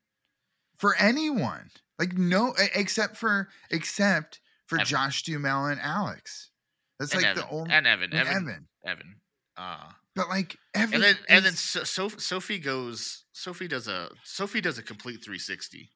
[0.81, 1.71] For anyone.
[1.99, 4.87] Like no, except for except for Evan.
[4.87, 6.51] Josh Duhamel and Alex.
[6.99, 8.67] That's and like Evan, the only and Evan, and Evan, Evan.
[8.87, 9.15] Evan.
[9.57, 13.25] Uh, But like Evan, and then and then so, so, Sophie goes.
[13.33, 15.91] Sophie does a Sophie does a complete three sixty.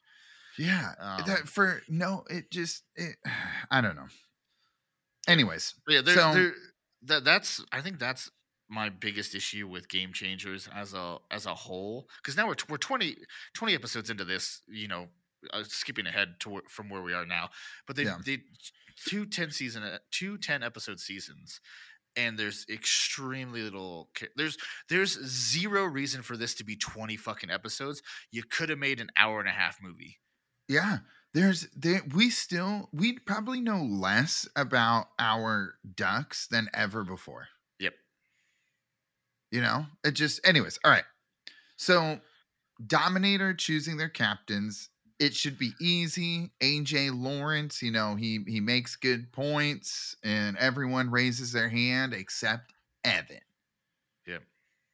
[0.58, 3.16] yeah, um, that for no, it just it.
[3.70, 4.08] I don't know.
[5.26, 6.52] Anyways, Yeah, there, So- there,
[7.04, 8.30] that that's I think that's
[8.68, 12.08] my biggest issue with Game Changers as a as a whole.
[12.22, 13.16] Because now we're t- we're 20,
[13.54, 14.62] 20 episodes into this.
[14.68, 15.08] You know,
[15.52, 17.50] uh, skipping ahead to from where we are now,
[17.86, 18.18] but they Yeah.
[18.24, 18.38] they
[19.08, 21.60] two 10 season uh, two 10 episode seasons.
[22.16, 24.08] And there's extremely little.
[24.36, 24.56] There's
[24.88, 28.02] there's zero reason for this to be twenty fucking episodes.
[28.30, 30.18] You could have made an hour and a half movie.
[30.68, 30.98] yeah,
[31.32, 37.48] there's there we still we probably know less about our ducks than ever before.
[39.54, 41.04] You know, it just, anyways, all right.
[41.76, 42.18] So,
[42.88, 44.88] Dominator choosing their captains,
[45.20, 46.50] it should be easy.
[46.60, 52.72] AJ Lawrence, you know, he he makes good points, and everyone raises their hand except
[53.04, 53.38] Evan.
[54.26, 54.42] Yep.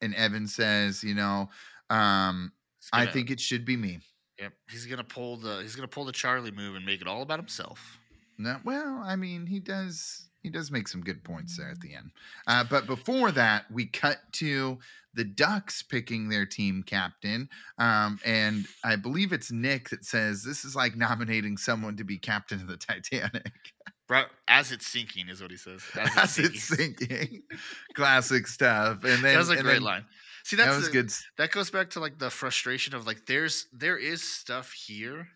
[0.03, 1.49] And Evan says, you know,
[1.89, 2.53] um,
[2.93, 4.01] I gonna- think it should be me.
[4.39, 4.53] Yep.
[4.71, 7.39] He's gonna pull the he's gonna pull the Charlie move and make it all about
[7.39, 7.99] himself.
[8.37, 11.95] No, well, I mean, he does he does make some good points there at the
[11.95, 12.11] end.
[12.47, 14.79] Uh, but before that, we cut to
[15.15, 17.49] the Ducks picking their team captain,
[17.79, 22.17] um, and I believe it's Nick that says this is like nominating someone to be
[22.17, 23.51] captain of the Titanic
[24.09, 25.83] Bro, as it's sinking is what he says.
[25.97, 27.09] As, as it's it's sinking.
[27.09, 27.43] sinking.
[27.95, 29.05] Classic stuff.
[29.05, 30.05] And then that was a great then- line.
[30.43, 31.13] See, that's That was the- good.
[31.39, 35.29] That goes back to like the frustration of like there's there is stuff here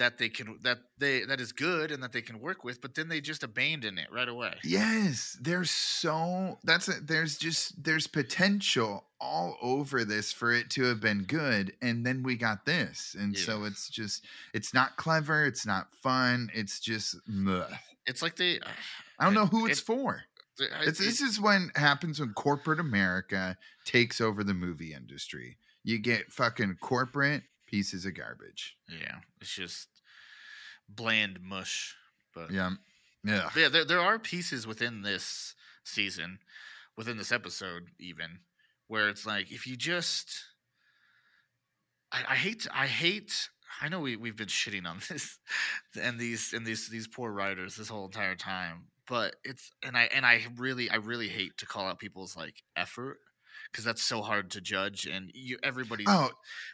[0.00, 2.94] that they can that they that is good and that they can work with, but
[2.94, 4.54] then they just abandon it right away.
[4.64, 10.84] Yes, there's so that's a, there's just there's potential all over this for it to
[10.84, 15.44] have been good, and then we got this, and so it's just it's not clever,
[15.44, 17.64] it's not fun, it's just meh.
[18.06, 18.68] It's like they uh,
[19.18, 20.22] I don't know who it's it- for.
[20.60, 25.58] I- It's, it- this is when happens when corporate America takes over the movie industry.
[25.84, 28.76] You get fucking corporate pieces of garbage.
[28.88, 29.88] yeah, it's just
[30.88, 31.94] bland mush.
[32.34, 32.70] But Yeah,
[33.24, 35.54] yeah, yeah, there there are pieces within this
[35.84, 36.40] season,
[36.96, 38.40] within this episode, even
[38.88, 40.44] where it's like if you just,
[42.12, 43.48] I, I hate, I hate.
[43.80, 45.38] I know we we've been shitting on this,
[46.00, 50.08] and these and these these poor writers this whole entire time, but it's and I
[50.12, 53.18] and I really I really hate to call out people's like effort
[53.70, 56.30] because that's so hard to judge and you everybody's Oh,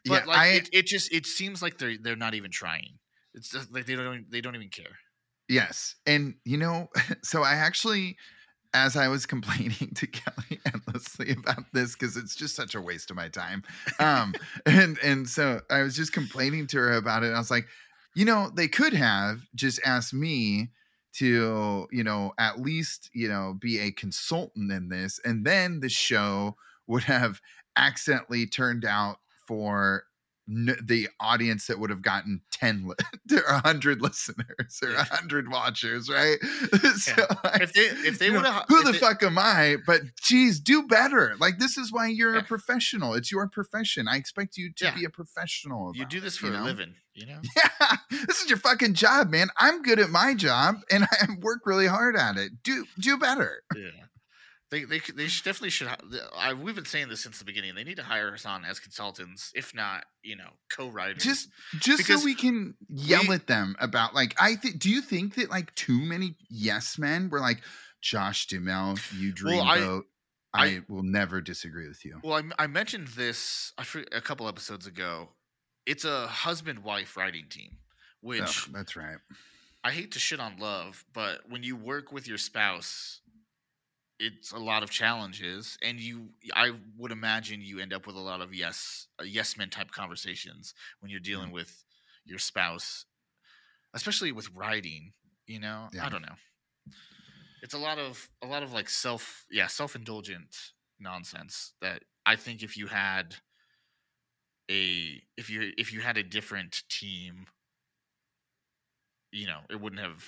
[0.07, 0.29] but yeah.
[0.29, 2.99] like I it, it just it seems like they're they're not even trying.
[3.35, 4.99] It's just like they don't they don't even care.
[5.49, 5.95] Yes.
[6.07, 6.89] And you know,
[7.23, 8.17] so I actually
[8.75, 13.11] as I was complaining to Kelly endlessly about this because it's just such a waste
[13.11, 13.63] of my time.
[13.99, 17.33] Um and and so I was just complaining to her about it.
[17.33, 17.67] I was like,
[18.15, 20.71] you know, they could have just asked me
[21.15, 25.89] to, you know, at least, you know, be a consultant in this and then the
[25.89, 27.40] show would have
[27.77, 30.05] accidentally turned out for
[30.49, 34.96] n- the audience that would have gotten 10 li- or 100 listeners or Yeah.
[35.11, 36.38] 100 watchers right
[36.96, 37.12] so
[37.44, 40.85] like, If they if they would have who the fuck am i but geez do
[40.87, 42.40] better like this is why you're Yeah.
[42.40, 44.94] a professional it's your profession i expect you to Yeah.
[44.94, 46.62] be a professional you do this it, for a know?
[46.64, 47.40] living, you know.
[47.57, 47.96] yeah
[48.27, 51.87] this is your fucking job man i'm good at my job and i work really
[51.88, 53.90] hard at it do do better Yeah.
[54.71, 55.89] They, they they should definitely should.
[56.37, 57.77] I, we've been saying this since the beginning.
[57.77, 61.23] They need to hire us on as consultants, if not, you know, co-writers.
[61.23, 61.49] just
[61.79, 65.01] just Because so we can yell we- at them about like i think do you
[65.01, 67.61] think that like too many yes men were like
[68.03, 70.03] josh duhamel you dreamboat Well,
[70.53, 73.73] I, I- will never disagree with you well, I, I mentioned this
[74.13, 75.29] a couple episodes ago.
[75.87, 77.77] It's a husband-wife writing team,
[78.21, 79.19] which Ugh, that's right
[79.85, 83.21] I hate to shit on love, but when you work with your spouse,
[84.19, 88.21] it's a lot of challenges, and you, I would imagine you end up with a
[88.21, 91.85] lot of yes, uh, yes men type conversations when you're dealing with
[92.25, 93.05] your spouse,
[93.95, 95.13] especially with writing.
[95.47, 96.07] You know, Yeah.
[96.07, 96.35] I don't know.
[97.63, 102.37] It's a lot of a lot of like self, yeah, self indulgent nonsense that I
[102.37, 103.37] think if you had
[104.71, 107.47] a if you if you had a different team
[109.33, 110.25] you know, it wouldn't have.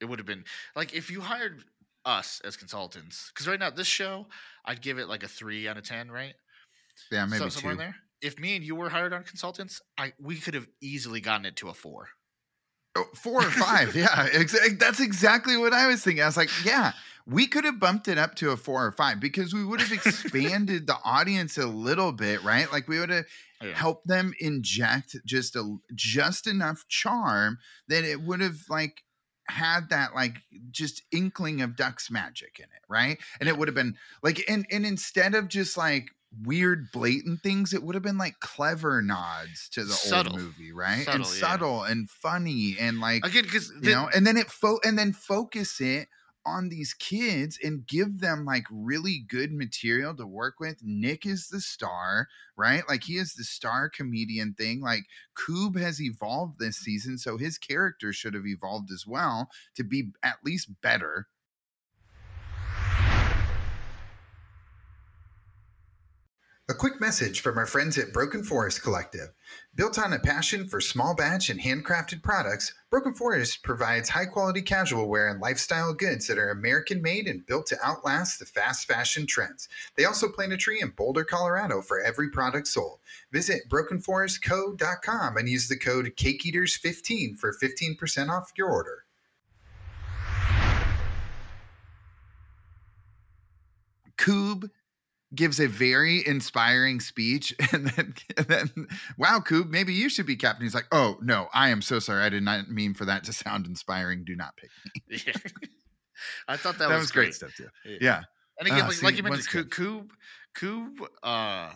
[0.00, 0.44] It would have been
[0.76, 1.64] like if you hired
[2.08, 4.26] us as consultants, because right now this show,
[4.64, 6.34] I'd give it like a three out of ten, right?
[7.12, 7.80] Yeah, maybe so, somewhere two.
[7.80, 7.96] in there.
[8.20, 11.56] If me and you were hired on consultants, I we could have easily gotten it
[11.56, 12.08] to a four.
[12.96, 13.94] Oh, four or five.
[13.94, 16.22] yeah, exa- eh, that's exactly what I was thinking.
[16.22, 16.92] I was like, yeah,
[17.26, 19.92] we could have bumped it up to a four or five because we would have
[19.92, 22.72] expanded the audience a little bit, right?
[22.72, 23.26] Like we would have
[23.62, 23.74] Yeah.
[23.74, 29.02] helped them inject just a just enough charm that it would have like
[29.48, 33.18] had that like just inkling of duck's magic in it, right?
[33.40, 36.10] And it would have been like and and instead of just like
[36.44, 40.34] weird blatant things it would have been like clever nods to the Subtle.
[40.34, 41.40] old movie right Subtle, and yeah.
[41.40, 45.14] subtle and funny and like Again, because you know and then it fo- and then
[45.14, 46.08] focus it
[46.46, 50.78] on these kids and give them like really good material to work with.
[50.82, 52.82] Nick is the star right?
[52.88, 54.80] Like he is the star comedian thing.
[54.82, 55.04] Like
[55.36, 60.10] Koob has evolved this season so his character should have evolved as well to be
[60.22, 61.28] at least better
[66.70, 69.30] A quick message from our friends at Broken Forest Collective.
[69.74, 74.60] Built on a passion for small batch and handcrafted products, Broken Forest provides high quality
[74.60, 78.86] casual wear and lifestyle goods that are American made and built to outlast the fast
[78.86, 79.66] fashion trends.
[79.96, 82.98] They also plant a tree in Boulder, Colorado for every product sold.
[83.32, 89.06] Visit brokenforestco.com and use the code CakeEaters15 for 15% off your order.
[94.18, 94.68] Koob
[95.34, 98.70] gives a very inspiring speech and then, and then
[99.18, 102.22] wow Koob maybe you should be captain he's like oh no i am so sorry
[102.24, 104.70] i did not mean for that to sound inspiring do not pick
[105.10, 105.32] me Yeah.
[106.48, 107.34] I thought that, that, was, was great great.
[107.34, 107.98] stuff too Yeah.
[108.00, 108.20] yeah
[108.58, 110.08] And again, Ah, like, see, like you mentioned, Koob,
[110.56, 111.72] Koob, uh,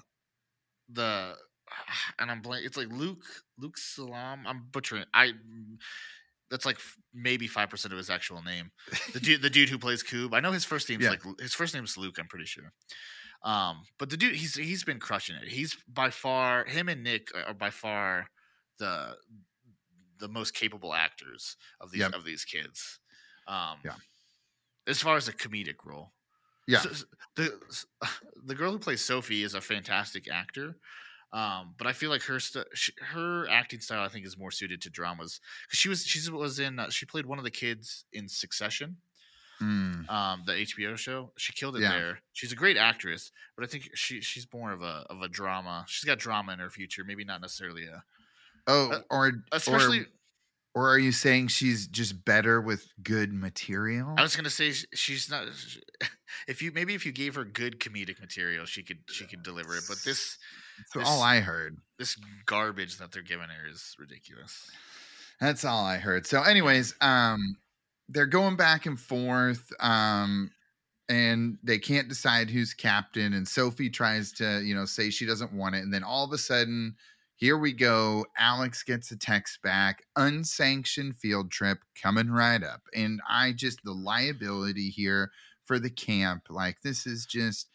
[0.89, 1.37] the
[2.19, 2.67] and I'm blank.
[2.67, 3.23] It's like Luke,
[3.59, 4.47] Luke Salam.
[4.47, 5.05] I'm butchering.
[5.15, 5.33] I.
[6.51, 6.79] That's like
[7.15, 8.73] maybe five percent of his actual name.
[9.13, 10.35] The dude, the dude who plays Koob.
[10.35, 11.11] I know his first name's Yeah.
[11.11, 12.17] like his first name's Luke.
[12.19, 12.73] I'm pretty sure.
[13.45, 15.49] Um, but the dude, he's he's been crushing it.
[15.49, 18.29] He's by far him and Nick are by far
[18.79, 19.17] the
[20.19, 22.13] the most capable actors of these Yep.
[22.15, 23.01] of these kids.
[23.49, 23.97] Um, Yeah.
[24.87, 26.13] As far as a comedic role,
[26.69, 27.61] yeah so- the
[28.47, 30.77] the girl who plays Sophie is a fantastic actor,
[31.33, 32.67] um, but I feel like her st-
[33.01, 36.59] her acting style I think is more suited to dramas because she was she was
[36.61, 38.99] in uh, she played one of the kids in Succession,
[39.63, 41.33] Mm, um, the HBO show.
[41.39, 41.93] She killed it Yeah.
[41.93, 42.19] there.
[42.33, 45.85] She's a great actress, but I think she she's more of a of a drama.
[45.87, 48.03] She's got drama in her future, maybe not necessarily a
[48.67, 50.01] oh Uh, or especially.
[50.75, 54.73] or, or are you saying she's just better with good material I was gonna say
[54.95, 55.47] she's not.
[56.49, 59.77] If you maybe if you gave her good comedic material, she could she could deliver
[59.77, 59.85] it.
[59.87, 60.39] But this
[60.95, 64.71] this- all i heard this garbage that they're giving her is ridiculous.
[65.41, 66.27] That's all I heard.
[66.27, 67.57] So, anyways, um,
[68.13, 70.51] they're going back and forth, um,
[71.09, 73.33] and they can't decide who's captain.
[73.33, 76.33] And Sophie tries to, you know, say she doesn't want it, and then all of
[76.33, 76.97] a sudden,
[77.37, 78.25] here we go.
[78.39, 83.93] Alex gets a text back, unsanctioned field trip coming right up, and I just the
[83.93, 85.31] liability here
[85.65, 86.45] for the camp.
[86.51, 87.69] Like this is just,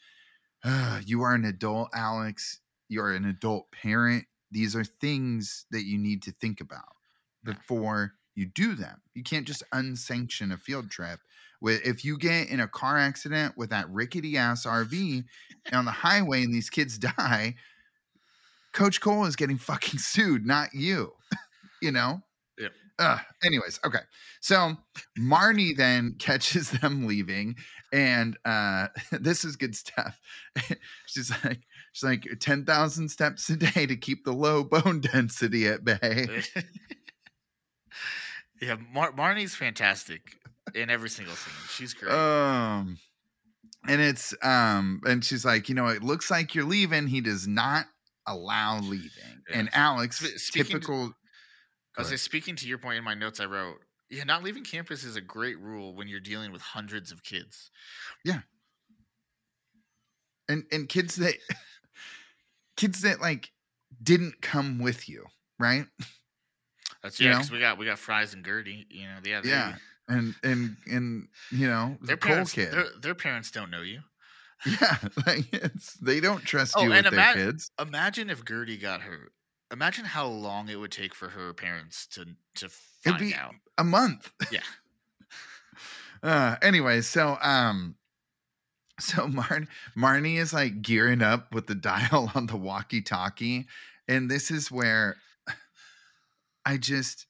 [0.64, 2.60] uh, you are an adult, Alex.
[2.90, 4.26] You're an adult parent.
[4.52, 6.96] These are things that you need to think about
[7.44, 9.02] before you do them.
[9.16, 11.20] You can't just unsanction a field trip.
[11.60, 15.24] If you get in a car accident with that rickety ass RV
[15.74, 17.56] on the highway and these kids die,
[18.74, 21.14] Coach Cole is getting fucking sued, not you.
[21.82, 22.22] you know?
[22.60, 22.74] Yep.
[23.00, 24.02] Uh, anyways, okay.
[24.40, 24.76] So
[25.18, 27.56] Marni then catches them leaving,
[27.92, 30.20] and uh this is good stuff.
[31.08, 35.84] she's like, she's like 10,000 steps a day to keep the low bone density at
[35.84, 36.28] bay.
[38.62, 40.38] Yeah, Mar- Marni's fantastic
[40.74, 41.54] in every single scene.
[41.70, 42.12] She's great.
[42.14, 42.98] Um,
[43.88, 47.08] and it's um, and she's like, you know, it looks like you're leaving.
[47.08, 47.86] He does not
[48.26, 49.44] allow leaving.
[49.50, 49.60] Yeah.
[49.60, 51.14] And Alex, Spe- speaking to- typical.
[51.98, 53.78] I was speaking to your point in my notes, I wrote,
[54.12, 57.72] yeah, not leaving campus is a great rule when you're dealing with hundreds of kids.
[58.24, 58.42] Yeah.
[60.48, 61.34] And and kids that
[62.78, 63.52] kids that like
[64.02, 65.26] didn't come with you,
[65.60, 65.86] right?
[67.04, 68.86] That's yeah, because we got we got Fries and Gertie.
[68.90, 69.76] You know, yeah, Yeah.
[70.10, 72.72] And and and you know, the Their parents, kid.
[72.72, 74.00] their, their parents don't know you.
[74.66, 77.70] Yeah, like it's they don't trust Oh, you and with their kids.
[77.80, 79.32] Imagine if Gertie got hurt.
[79.72, 82.26] Imagine how long it would take for her parents to
[82.56, 82.72] to It'd
[83.04, 83.54] find be- out.
[83.78, 84.32] A month.
[84.52, 84.62] Yeah.
[86.24, 87.96] Uh anyway, so um
[89.00, 93.68] so Mar- Marni is like gearing up with the dial on the walkie-talkie
[94.08, 95.18] and this is where
[96.68, 97.28] I just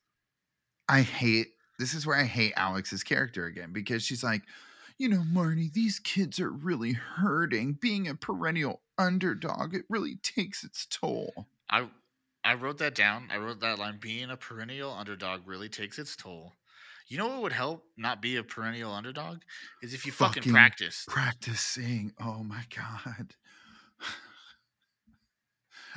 [0.90, 4.42] I hate this is where I hate Alex's character again because she's like,
[4.98, 7.78] you know, Marni, these kids are really hurting.
[7.80, 11.46] Being a perennial underdog, it really takes its toll.
[11.70, 11.88] I
[12.44, 13.28] I wrote that down.
[13.32, 14.00] I wrote that line.
[14.02, 16.54] Being a perennial underdog really takes its toll.
[17.08, 19.42] You know what would help not be a perennial underdog
[19.84, 21.06] is if you fucking, Fucking practice.
[21.08, 22.14] Practicing.
[22.20, 23.36] Oh my god.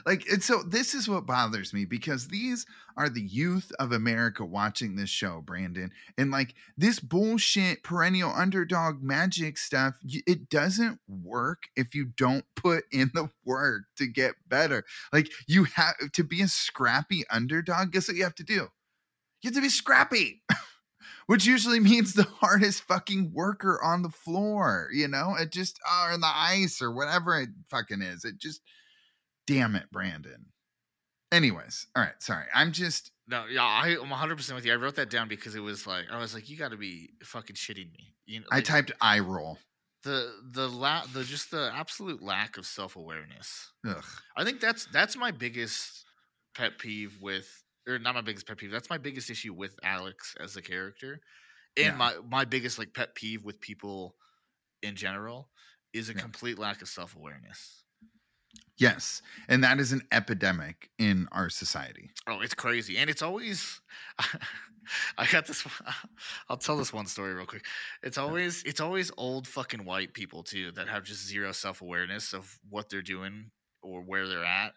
[0.07, 4.45] Like, and so this is what bothers me because these are the youth of America
[4.45, 5.91] watching this show, Brandon.
[6.19, 12.85] And like this bullshit perennial underdog magic stuff, it doesn't work if you don't put
[12.93, 14.85] in the work to get better.
[15.13, 17.93] Like, you have to be a scrappy underdog.
[17.93, 18.69] Guess what you have to do?
[19.43, 20.43] You have to be scrappy.
[21.27, 25.37] Which usually means the hardest fucking worker on the floor, you know?
[25.39, 28.25] It just, or in the ice or whatever it fucking is.
[28.25, 28.61] It just,
[29.55, 30.47] damn it, Brandon.
[31.33, 32.45] Anyways, all right, sorry.
[32.55, 34.73] I'm just No, yeah, I, I'm 100 percent with you.
[34.73, 37.11] I wrote that down because it was like I was like, you got to be
[37.23, 38.15] fucking shitting me.
[38.27, 39.59] You know, I typed eye roll.
[40.03, 43.71] the the la- the just the absolute lack of self awareness.
[43.87, 44.05] Ugh.
[44.37, 46.05] I think that's that's my biggest
[46.57, 47.47] pet peeve with,
[47.89, 48.73] or not my biggest pet peeve.
[48.73, 51.21] That's my biggest issue with Alex as a character,
[51.77, 51.97] and Yeah.
[51.97, 54.17] my my biggest like pet peeve with people
[54.83, 55.49] in general
[55.93, 56.21] is a Yeah.
[56.21, 57.80] complete lack of self awareness.
[58.81, 59.21] Yes.
[59.47, 62.11] And that is an epidemic in our society.
[62.27, 63.81] Oh, it's crazy, and it's always.
[65.19, 65.65] I got this.
[66.49, 67.65] I'll tell this one story real quick.
[68.03, 72.33] It's always it's always old fucking white people too that have just zero self awareness
[72.33, 73.51] of what they're doing
[73.83, 74.73] or where they're at.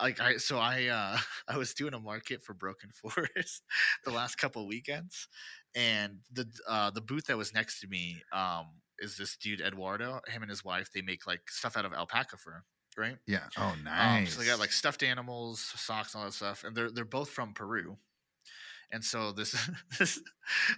[0.00, 3.64] Like I, so I uh I was doing a market for Broken Forest
[4.04, 5.28] the last couple weekends,
[5.74, 8.66] and the uh the booth that was next to me um
[9.00, 10.20] is this dude Eduardo.
[10.28, 12.62] Him and his wife they make like stuff out of alpaca fur,
[12.98, 13.16] right?
[13.26, 13.46] Yeah.
[13.56, 14.34] Oh, Um, nice.
[14.34, 17.30] so they got like stuffed animals, socks, and all that stuff, and they're they're both
[17.30, 17.96] from Peru.
[18.90, 19.54] And so this
[19.98, 20.18] this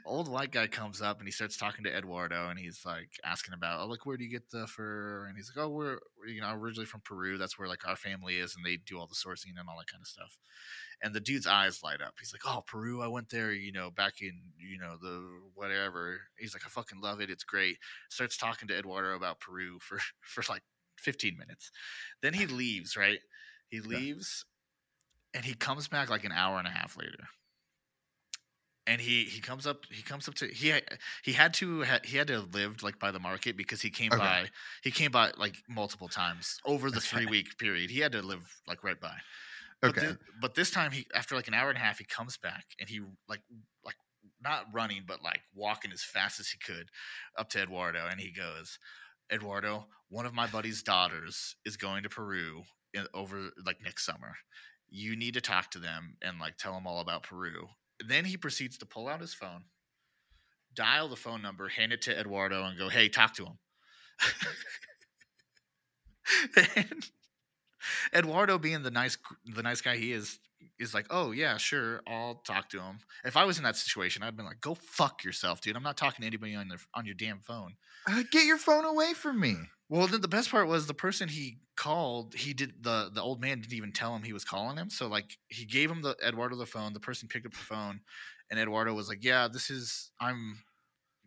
[0.04, 3.54] old white guy comes up and he starts talking to Eduardo and he's like asking
[3.54, 5.26] about, oh look, where do you get the fur?
[5.28, 7.38] And he's like, oh, we're you know originally from Peru.
[7.38, 9.90] That's where like our family is, and they do all the sourcing and all that
[9.90, 10.36] kind of stuff.
[11.02, 12.14] And the dude's eyes light up.
[12.18, 16.20] He's like, oh, Peru, I went there, you know, back in you know the whatever.
[16.36, 17.30] He's like, I fucking love it.
[17.30, 17.78] It's great.
[18.08, 20.62] Starts talking to Eduardo about Peru for for like
[21.00, 21.70] 15 minutes.
[22.22, 23.20] Then he leaves, right?
[23.70, 24.44] He leaves
[25.34, 27.28] and he comes back like an hour and a half later.
[28.86, 30.72] And he he comes up he comes up to he
[31.22, 34.14] he had to he had to have lived like by the market because he came
[34.14, 34.16] Okay.
[34.16, 34.50] by
[34.82, 37.00] he came by like multiple times over the Okay.
[37.00, 37.90] 3 week period.
[37.90, 39.18] He had to live like right by.
[39.84, 40.14] But okay.
[40.40, 42.88] but this time he after like an hour and a half he comes back and
[42.88, 43.42] he like
[43.84, 43.96] like
[44.40, 46.90] not running but like walking as fast as he could
[47.36, 48.78] up to Eduardo and he goes,
[49.32, 52.62] Eduardo, one of my buddy's daughters is going to Peru
[52.94, 53.84] in, over like mm.
[53.84, 54.34] next summer.
[54.88, 57.68] You need to talk to them and like tell them all about Peru.
[58.06, 59.64] Then he proceeds to pull out his phone,
[60.74, 63.58] dial the phone number, hand it to Eduardo, and go, "Hey, talk to him."
[66.76, 67.10] and
[68.14, 70.38] Eduardo, being the nice the nice guy he is,
[70.78, 74.22] is like, "Oh yeah, sure, I'll talk to him." If I was in that situation,
[74.22, 75.76] I'd been like, "Go fuck yourself, dude.
[75.76, 77.74] I'm not talking to anybody on their on your damn phone."
[78.06, 79.56] Uh, get your phone away from me.
[79.88, 82.34] Well, then the best part was the person he called.
[82.34, 84.90] He did the the old man didn't even tell him he was calling him.
[84.90, 86.92] So like he gave him the Eduardo the phone.
[86.92, 88.00] The person picked up the phone,
[88.50, 90.58] and Eduardo was like, "Yeah, this is I'm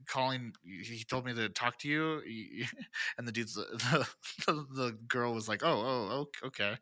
[0.08, 0.54] calling.
[0.64, 2.22] He told me to talk to you."
[3.18, 4.08] And the dude's the
[4.48, 5.82] the, the girl was like, "Oh,
[6.12, 6.78] oh, ok- okay."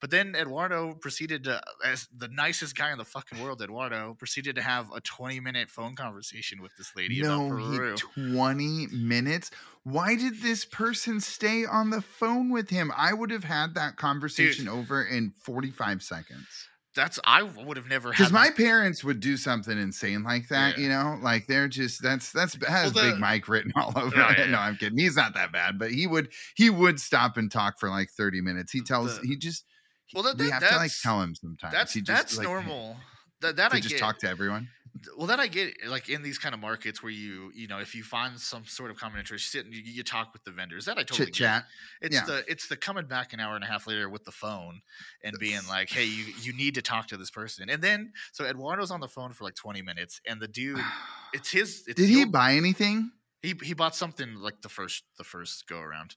[0.00, 4.56] But then Eduardo proceeded to, as the nicest guy in the fucking world, Eduardo proceeded
[4.56, 7.94] to have a 20 minute phone conversation with this lady No, about Peru.
[7.94, 9.50] he 20 minutes.
[9.84, 12.92] Why did this person stay on the phone with him?
[12.94, 16.68] I would have had that conversation over in 45 seconds.
[16.98, 20.82] That's I would have never Because my parents would do something insane like that, Yeah.
[20.82, 24.16] you know, like they're just that's that's has Well, the- Big Mike written all over
[24.16, 24.38] Yeah, it.
[24.40, 24.58] yeah, No.
[24.58, 24.98] I'm kidding.
[24.98, 28.40] He's not that bad, but he would he would stop and talk for like 30
[28.40, 28.72] minutes.
[28.72, 29.64] He tells The- he just
[30.12, 31.72] Well, that- we that- have to like tell him sometimes.
[31.72, 32.96] That's he just, that's like, normal.
[33.40, 34.00] That that I just get.
[34.00, 34.68] talk to everyone.
[35.16, 35.74] Well, that I get.
[35.86, 38.90] Like in these kind of markets where you you know if you find some sort
[38.90, 40.84] of common interest, you sit and you, you talk with the vendors.
[40.86, 41.44] That I totally Chit get.
[41.44, 41.64] chat.
[42.00, 42.24] It's yeah.
[42.24, 44.80] the it's the coming back an hour and a half later with the phone
[45.22, 47.68] and being like, hey, you you need to talk to this person.
[47.70, 50.78] And then so Eduardo's on the phone for like twenty minutes, and the dude,
[51.32, 51.84] it's his.
[51.86, 53.10] It's Did he old- buy anything?
[53.42, 56.16] He he bought something like the first the first go around.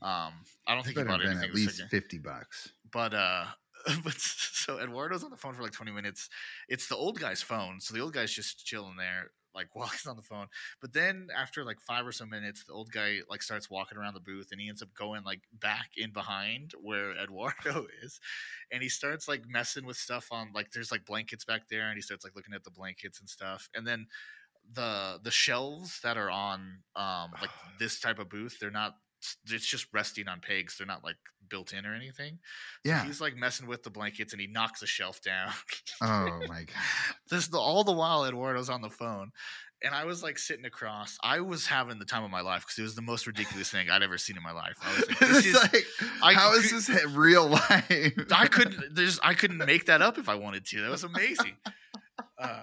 [0.00, 0.32] Um,
[0.66, 1.44] I don't It think he bought anything.
[1.48, 2.72] at least second- 50 bucks.
[2.90, 3.44] but uh
[4.04, 6.28] but so eduardo's on the phone for like 20 minutes
[6.68, 10.06] it's the old guy's phone so the old guy's just chilling there like while he's
[10.06, 10.46] on the phone.
[10.80, 14.14] But then after like five or so minutes, the old guy like starts walking around
[14.14, 18.20] the booth and he ends up going like back in behind where Eduardo is.
[18.70, 21.96] And he starts like messing with stuff on like there's like blankets back there and
[21.96, 23.68] he starts like looking at the blankets and stuff.
[23.74, 24.06] And then
[24.74, 28.96] the the shelves that are on um like this type of booth, they're not
[29.50, 30.76] it's just resting on pegs.
[30.78, 31.16] They're not like
[31.48, 32.38] built in or anything.
[32.84, 33.04] So Yeah.
[33.04, 35.52] he's like messing with the blankets and he knocks a shelf down.
[36.00, 36.68] Oh my god.
[37.30, 39.32] this the all the while Eduardo's on the phone.
[39.84, 41.18] And I was like sitting across.
[41.24, 43.90] I was having the time of my life because it was the most ridiculous thing
[43.90, 44.76] I'd ever seen in my life.
[44.80, 45.84] I was like, this is, like,
[46.22, 48.14] I how is this real life?
[48.30, 48.94] I couldn't.
[48.94, 49.18] There's.
[49.24, 50.82] I couldn't make that up if I wanted to.
[50.82, 51.56] That was amazing.
[52.38, 52.60] Uh,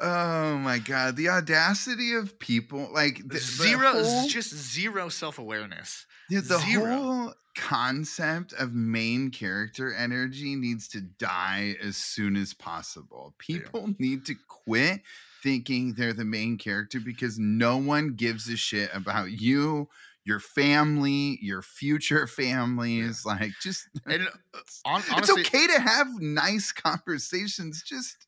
[0.00, 3.92] Oh my god, the audacity of people like the, the zero.
[3.92, 6.06] whole- just zero self awareness.
[6.28, 6.96] Dude, the Zero.
[6.96, 13.34] whole concept of main character energy needs to die as soon as possible.
[13.38, 15.02] People need to quit
[15.42, 19.88] thinking they're the main character because no one gives a shit about you,
[20.24, 23.24] your family, your future families.
[23.24, 27.82] Like, just And uh, on, it's okay to have nice conversations.
[27.82, 28.26] Just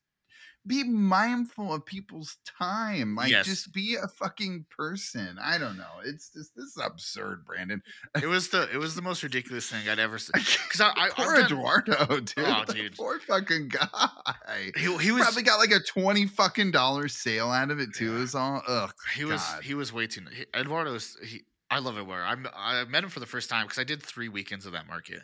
[0.67, 3.15] be mindful of people's time.
[3.15, 3.45] Like, Yes.
[3.45, 5.37] just be a fucking person.
[5.41, 6.01] I don't know.
[6.05, 7.81] It's just this is absurd, Brandon.
[8.21, 10.31] it was the it was the most ridiculous thing I'd ever seen.
[10.33, 12.33] Because I, I Poor done- Eduardo, oh, dude.
[12.39, 12.95] Oh, dude.
[12.97, 14.71] Poor fucking guy.
[14.77, 18.17] he, he was Probably got like a twenty fucking dollar sale out of it too.
[18.17, 18.23] Yeah.
[18.23, 18.61] Is all.
[18.67, 18.93] Ugh.
[19.15, 20.21] he was he was way too.
[20.31, 21.43] He, Eduardo was he.
[21.71, 22.49] I love Eduardo.
[22.55, 25.19] I met him for the first time because I did three weekends of that market,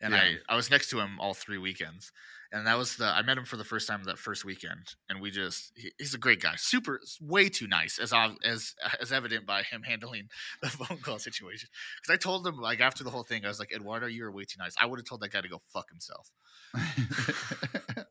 [0.00, 0.20] and Yeah.
[0.48, 2.12] I I was next to him all three weekends,
[2.56, 5.20] and that was the I met him for the first time that first weekend, and
[5.20, 9.44] we just he, he's a great guy, super way too nice as as as evident
[9.46, 10.28] by him handling
[10.62, 11.68] the phone call situation.
[12.00, 14.32] Because I told him like after the whole thing, I was like Eduardo, you are
[14.32, 14.74] way too nice.
[14.80, 16.30] I would have told that guy to go fuck himself.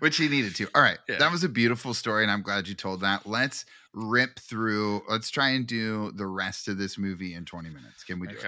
[0.00, 0.68] Which he needed to.
[0.74, 0.98] All right.
[1.08, 1.18] Yeah.
[1.18, 3.26] That was a beautiful story, and I'm glad you told that.
[3.26, 5.02] Let's rip through.
[5.08, 8.04] Let's try and do the rest of this movie in 20 minutes.
[8.04, 8.40] Can we do it?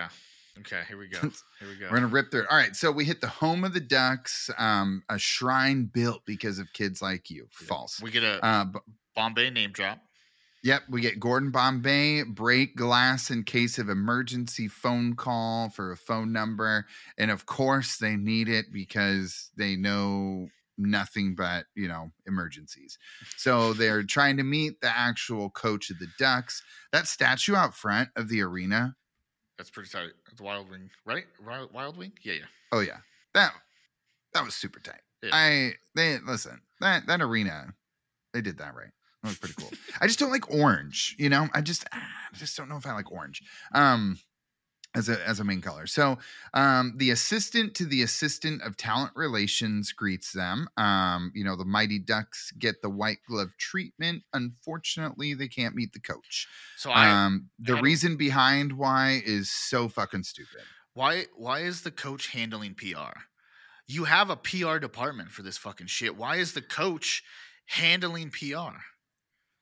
[0.59, 1.21] Okay, here we go.
[1.61, 1.87] Here we go.
[1.91, 2.47] We're gonna rip through.
[2.51, 6.59] All right, so we hit the home of the ducks, um, a shrine built because
[6.59, 7.47] of kids like you.
[7.51, 8.01] False.
[8.03, 8.79] We get a Uh, b-
[9.15, 10.01] Bombay name drop.
[10.63, 15.97] Yep, we get Gordon Bombay break glass in case of emergency phone call for a
[15.97, 16.87] phone number,
[17.17, 22.99] and of course they need it because they know nothing but you know emergencies.
[23.37, 26.63] So they're trying to meet the actual coach of the Ducks.
[26.93, 28.97] That statue out front of the arena.
[29.61, 30.13] That's pretty tight.
[30.39, 31.25] The Wild Wing, right?
[31.47, 32.13] Wild, Wild Wing?
[32.23, 32.45] Yeah, yeah.
[32.73, 32.97] Oh yeah,
[33.35, 33.53] that
[34.33, 35.03] that was super tight.
[35.23, 35.33] Yeah.
[35.35, 37.75] I they listen that that arena,
[38.33, 38.89] they did that right.
[39.23, 39.69] That was pretty cool.
[40.01, 41.15] I just don't like orange.
[41.19, 43.43] You know, I just ah, I just don't know if I like orange.
[43.75, 44.19] Um,
[44.95, 45.86] as a as a main color.
[45.86, 46.18] So,
[46.55, 50.68] um, the assistant to the assistant of talent relations greets them.
[50.76, 54.24] Um, you know, the Mighty Ducks get the white glove treatment.
[54.32, 56.49] Unfortunately, they can't meet the coach.
[56.76, 60.62] So I Um, the I reason behind why is so fucking stupid.
[60.95, 63.12] why why is the coach handling PR?
[63.86, 66.16] You have a PR department for this fucking shit.
[66.16, 67.22] Why is the coach
[67.66, 68.78] handling PR?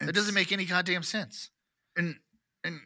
[0.01, 1.51] That doesn't make any goddamn sense.
[1.97, 2.17] and
[2.65, 2.81] and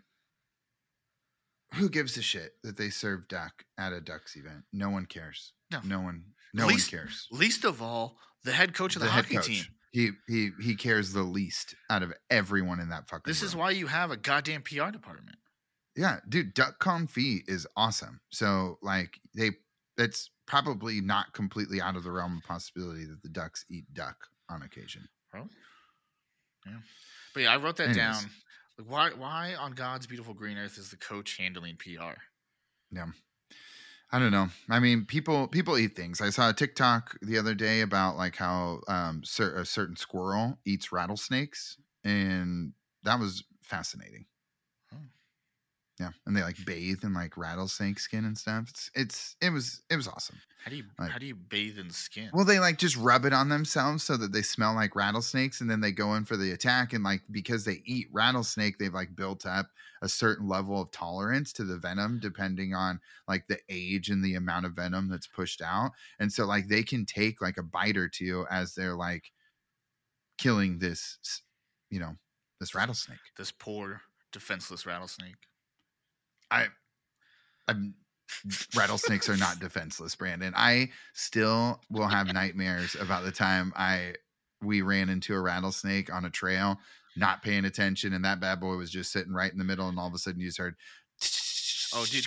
[1.75, 4.63] who gives a shit that they serve duck at a ducks event?
[4.73, 5.53] No one cares.
[5.71, 5.81] No.
[5.85, 6.25] no one.
[6.55, 7.29] No Least- one cares.
[7.31, 9.65] Least of all, the head coach of the, head hockey team.
[9.93, 13.25] He he he cares the least out of everyone in that fucking.
[13.27, 15.37] This is why you have a goddamn PR department.
[15.95, 18.21] Yeah, dude, duck confit is awesome.
[18.31, 19.51] So like they,
[19.99, 24.17] that's probably not completely out of the realm of possibility that the ducks eat duck
[24.49, 25.07] on occasion.
[25.35, 25.49] Really?
[26.67, 26.79] Yeah.
[27.35, 27.97] But yeah, I wrote that Anyways.
[28.23, 28.31] down.
[28.79, 32.19] Like why why on God's beautiful green earth is the coach handling PR?
[32.91, 33.07] Yeah.
[34.15, 34.49] I don't know.
[34.69, 36.21] I mean, people people eat things.
[36.21, 40.59] I saw a TikTok the other day about like how um cer- a certain squirrel
[40.67, 42.73] eats rattlesnakes, and
[43.05, 44.27] that was fascinating.
[46.03, 48.65] Yeah, and they like bathe in like rattlesnake skin and stuff.
[48.71, 50.41] It's it's it was it was awesome.
[50.65, 52.31] How do you Like- how do you bathe in skin?
[52.33, 55.71] Well, they like just rub it on themselves so that they smell like rattlesnakes, and
[55.71, 56.93] then they go in for the attack.
[56.93, 59.69] And like because they eat rattlesnake, they've like built up
[60.03, 64.35] a certain level of tolerance to the venom, depending on like the age and the
[64.35, 65.93] amount of venom that's pushed out.
[66.19, 69.31] And so like they can take like a bite or two as they're like
[70.39, 71.43] killing this,
[71.91, 72.17] you know,
[72.59, 73.19] this rattlesnake.
[73.37, 74.01] this poor
[74.33, 75.37] defenseless rattlesnake.
[76.53, 76.67] I,
[77.69, 77.95] I'm
[78.75, 80.53] rattlesnakes are not defenseless, Brandon.
[80.57, 84.15] I still will have nightmares about the time I
[84.61, 86.79] we ran into a rattlesnake on a trail,
[87.17, 89.99] not paying attention, and that bad boy was just sitting right in the middle, and
[89.99, 90.77] all of a sudden you just heard,
[91.95, 92.27] Oh, dude.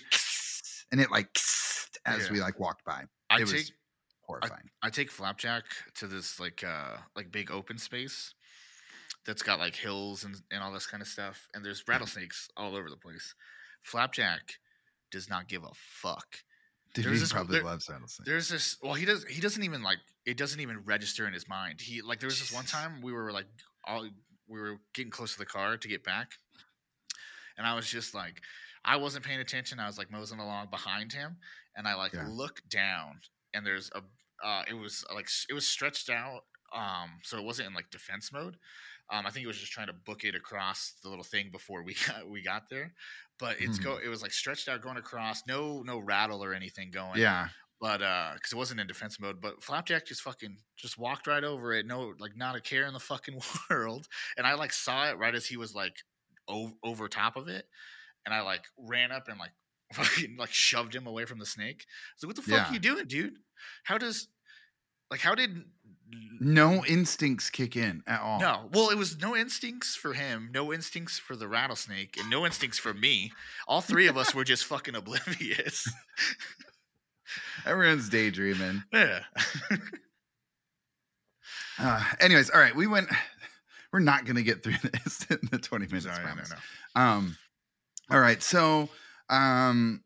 [0.91, 1.29] and it like
[2.05, 2.33] as Yeah.
[2.33, 3.05] we like walked by.
[3.29, 3.75] I It was take
[4.23, 4.69] horrifying.
[4.81, 5.63] I take Flapjack
[5.95, 8.33] to this like uh like big open space
[9.25, 12.75] that's got like hills and, and all this kind of stuff, and there's rattlesnakes all
[12.75, 13.33] over the place.
[13.85, 14.55] Flapjack
[15.11, 16.37] does not give a fuck.
[16.93, 18.25] Dude, There's he this- probably there- loves rattlesnakes.
[18.27, 18.77] There's this.
[18.81, 19.23] Well, he does.
[19.25, 19.99] He doesn't even like.
[20.25, 21.81] It doesn't even register in his mind.
[21.81, 22.19] He like.
[22.19, 23.45] There was this one time we were like,
[23.85, 24.07] all
[24.47, 26.31] we were getting close to the car to get back,
[27.57, 28.41] and I was just like,
[28.83, 29.79] I wasn't paying attention.
[29.79, 31.37] I was like moseying along behind him,
[31.75, 32.27] and I like Yeah.
[32.29, 33.19] look down,
[33.53, 34.01] and there's a.
[34.45, 36.41] Uh, it was like it was stretched out.
[36.73, 38.57] Um, so it wasn't in like defense mode.
[39.11, 41.83] Um, I think it was just trying to book it across the little thing before
[41.83, 42.93] we got we got there.
[43.39, 43.83] But it's Mhm.
[43.83, 43.97] go.
[43.97, 45.43] It was like stretched out going across.
[45.47, 47.49] No, no rattle or anything going yeah.
[47.81, 51.43] but uh because it wasn't in defense mode but flapjack just fucking just walked right
[51.43, 53.37] over it no like not a care in the fucking
[53.69, 54.07] world
[54.37, 55.97] and i like saw it right as he was like
[56.47, 57.67] o- over top of it
[58.25, 59.51] and i like ran up and like
[59.93, 62.69] fucking like shoved him away from the snake i was like what the fuck Yeah.
[62.69, 63.39] are you doing dude
[63.83, 64.29] how does
[65.11, 65.65] like how did
[66.39, 68.39] No instincts kick in at all.
[68.39, 72.45] no well it was no instincts for him no instincts for the rattlesnake and no
[72.45, 73.31] instincts for me
[73.67, 75.87] all three of us were just fucking oblivious
[77.65, 78.83] Everyone's daydreaming.
[78.93, 79.21] yeah
[81.77, 83.09] Uh, anyways, all right, we went.
[83.91, 86.05] We're not going to get through this in the 20 minutes.
[86.05, 86.53] Sorry, no, promise.
[86.95, 87.01] no.
[87.01, 87.37] Um,
[88.09, 88.89] all right, so
[89.29, 90.01] um,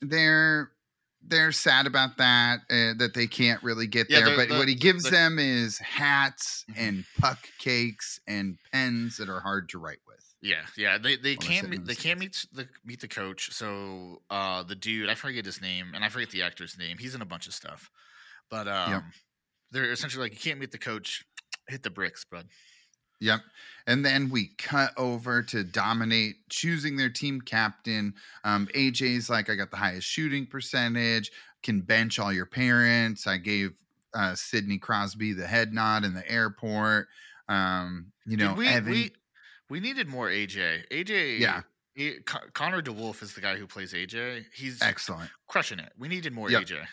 [0.00, 0.70] they're
[1.22, 4.36] they're sad about that uh, that they can't really get Yeah, there.
[4.36, 6.74] But the- what he gives the- them is hats Mhm.
[6.78, 10.16] and puck cakes and pens that are hard to write with.
[10.42, 10.96] Yeah, yeah.
[10.96, 13.52] They they can't meet, they the can't meet the meet the coach.
[13.52, 16.96] So uh the dude, I forget his name, and I forget the actor's name.
[16.98, 17.90] He's in a bunch of stuff,
[18.50, 19.12] but um,
[19.70, 21.24] they're essentially like you can't meet the coach.
[21.68, 22.48] Hit the bricks, bud.
[23.20, 23.40] Yep.
[23.86, 28.14] And then we cut over to dominate choosing their team captain.
[28.44, 31.30] Um, AJ's like, I got the highest shooting percentage,
[31.62, 33.26] can bench all your parents.
[33.26, 33.72] I gave
[34.14, 37.08] uh, Sidney Crosby the head nod in the airport.
[37.48, 38.92] Um, you know, Dude, we Evan.
[38.92, 39.12] we
[39.68, 40.86] we needed more AJ.
[40.90, 41.62] AJ, Yeah.
[41.94, 44.44] he- Con- Connor DeWolf is the guy who plays AJ.
[44.54, 45.30] He's excellent.
[45.48, 45.92] crushing it.
[45.98, 46.62] We needed more Yep.
[46.62, 46.86] AJ.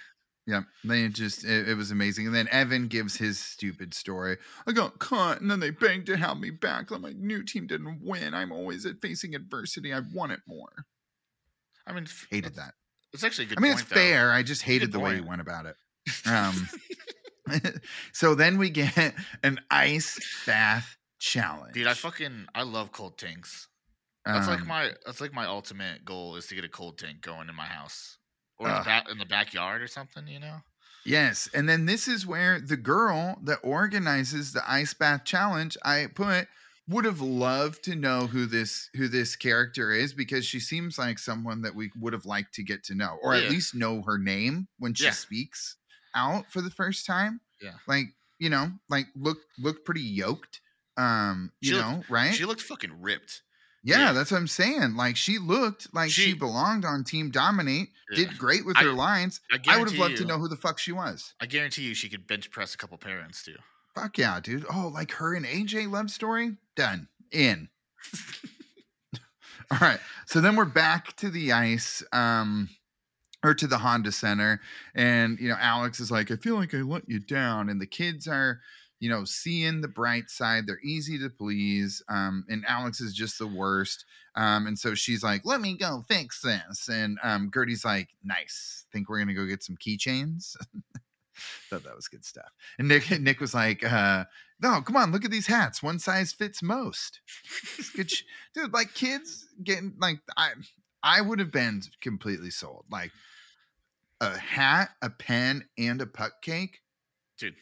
[0.48, 0.64] Yep.
[0.86, 2.26] They just, it, it was amazing.
[2.26, 4.38] And then Evan gives his stupid story.
[4.66, 6.90] I got caught and then they begged to have me back.
[6.90, 8.34] Like my new team didn't win.
[8.34, 9.94] I'm always at facing adversity.
[9.94, 10.86] I want it more.
[11.86, 12.74] I mean, Hated that.
[13.14, 13.58] It's actually a good.
[13.60, 13.96] I mean, point, it's though.
[13.96, 14.32] fair.
[14.32, 15.76] I just hated the way he went about it.
[16.26, 16.70] Um,
[18.14, 21.74] so then we get an ice bath challenge.
[21.74, 23.68] Dude, I fucking I love cold tanks.
[24.26, 27.22] That's like Um, my that's like my ultimate goal is to get a cold tank
[27.22, 28.18] going in my house
[28.60, 30.28] or the, back, in the backyard or something.
[30.28, 30.58] You know.
[31.06, 36.08] yes, and then this is where the girl that organizes the ice bath challenge, I
[36.14, 36.48] put
[36.90, 41.20] would have loved to know who this who this character is because she seems like
[41.20, 43.44] someone that we would have liked to get to know or Yeah.
[43.44, 45.12] at least know her name when she Yeah.
[45.12, 45.76] speaks
[46.16, 47.42] out for the first time.
[47.62, 47.74] Yeah.
[47.88, 48.06] Like,
[48.40, 50.62] you know, like look look pretty yoked.
[50.96, 52.34] Um, you She looked- know, right?
[52.34, 53.44] She looked fucking ripped.
[53.88, 54.12] Yeah, Yeah.
[54.12, 54.96] that's what I'm saying.
[54.96, 58.18] Like she looked like she, She- belonged on Team Dominate, Yeah.
[58.28, 59.40] did great with I- her lines.
[59.52, 61.34] I, I would have loved to know who the fuck she was.
[61.40, 63.56] I guarantee you, she could bench press a couple parents too.
[63.96, 64.66] Fuck yeah, dude.
[64.72, 66.58] Oh, like her and AJ love story?
[66.76, 67.08] Done.
[67.32, 67.70] In.
[69.72, 70.00] All right.
[70.26, 72.04] So then we're back to the ice.
[72.12, 72.70] Um
[73.44, 74.60] or to the Honda Center.
[74.96, 77.70] And, you know, Alex is like, I feel like I let you down.
[77.70, 78.60] And the kids are,
[79.00, 80.66] you know, seeing the bright side.
[80.66, 82.02] They're easy to please.
[82.10, 84.06] Um, and Alex is just the worst.
[84.36, 86.90] Um, and so she's like, let me go fix this.
[86.90, 88.86] And um, Gertie's like, nice.
[88.92, 90.56] Think we're going to go get some keychains?
[91.70, 92.52] Thought that was good stuff.
[92.80, 94.26] And Nick, Nick was like, uh,
[94.62, 95.84] no, come on, look at these hats.
[95.84, 97.22] One size fits most.
[97.28, 98.24] Sh-
[98.56, 100.52] Dude, like kids getting like I
[101.04, 102.86] I would have been completely sold.
[102.92, 103.12] Like
[104.20, 106.82] a hat, a pen, and a puck cake.
[107.38, 107.56] Dude,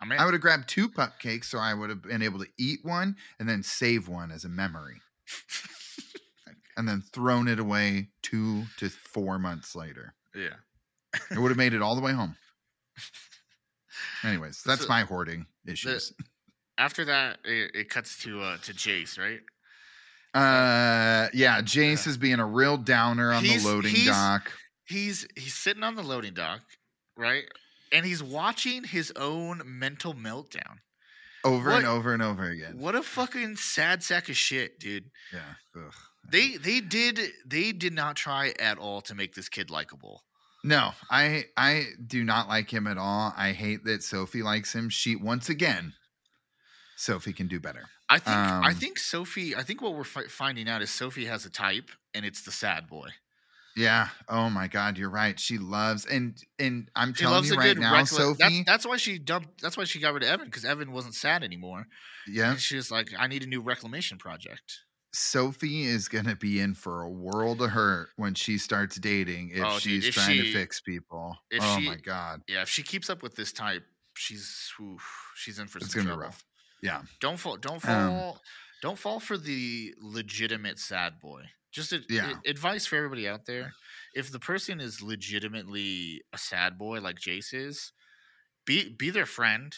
[0.00, 2.38] I mean, I would have grabbed two cupcakes, cakes so I would have been able
[2.40, 5.00] to eat one and then save one as a memory.
[6.76, 10.14] and then thrown it away two to four months later.
[10.34, 10.54] yeah.
[11.30, 12.36] It would have made it all the way home.
[14.22, 16.12] Anyways, that's So, my hoarding issues.
[16.78, 19.40] After that, it, it cuts to uh to Jace, right?
[20.34, 24.52] Uh, yeah, Jace is being a real downer on He's- the loading he's- dock.
[24.84, 26.60] He's he's sitting on the loading dock,
[27.16, 27.44] right?
[27.92, 30.78] And he's watching his own mental meltdown.
[31.44, 32.76] over what- and over and over again.
[32.78, 35.10] What a fucking sad sack of shit, dude.
[35.32, 35.54] Yeah.
[35.76, 35.94] ugh.
[36.28, 40.24] They they did they did not try at all to make this kid likable.
[40.64, 43.32] No, I I do not like him at all.
[43.36, 44.88] I hate that Sophie likes him.
[44.90, 45.94] She once again,
[46.96, 47.88] Sophie can do better.
[48.08, 49.54] I think I Um, think Sophie.
[49.54, 52.50] I think what we're fi- finding out is Sophie has a type, and it's the
[52.52, 53.10] sad boy.
[53.76, 54.08] Yeah.
[54.28, 55.38] Oh my God, you're right.
[55.38, 58.10] She loves and and I'm She telling you right now, reckless.
[58.16, 58.38] Sophie.
[58.38, 59.60] That's that's why she dumped.
[59.60, 61.86] That's why she got rid of Evan because Evan wasn't sad anymore.
[62.26, 62.52] yeah.
[62.52, 64.80] And she was like, "I need a new reclamation project."
[65.12, 69.62] Sophie is gonna be in for a world of hurt when she starts dating if
[69.64, 71.36] Oh, dude, she's if trying she- to fix people.
[71.50, 75.02] if Oh she- my God, Yeah, if she keeps up with this type, she's oof,
[75.34, 76.22] she's in for it's some gonna be trouble.
[76.24, 76.44] rough.
[76.82, 77.02] Yeah.
[77.20, 77.56] Don't fall.
[77.56, 78.42] Don't Um, fall.
[78.82, 81.44] don't fall for the legitimate sad boy.
[81.76, 82.32] Just a, Yeah.
[82.44, 83.74] a- advice for everybody out there:
[84.14, 87.92] if the person is legitimately a sad boy like Jace is,
[88.64, 89.76] be be their friend.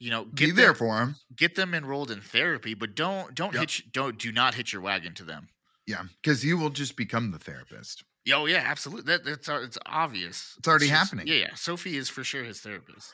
[0.00, 1.16] You know, Be get there for him.
[1.34, 3.60] get them enrolled in therapy, but don't don't Yep.
[3.60, 5.48] hitch don't do not hitch your wagon to them.
[5.86, 8.04] Yeah, because you will just become the therapist.
[8.32, 9.12] Oh yeah, absolutely.
[9.12, 10.54] That, that's it's obvious.
[10.58, 11.26] It's already She's- happening.
[11.28, 11.54] Yeah, yeah.
[11.54, 13.12] Sophie is for sure his therapist.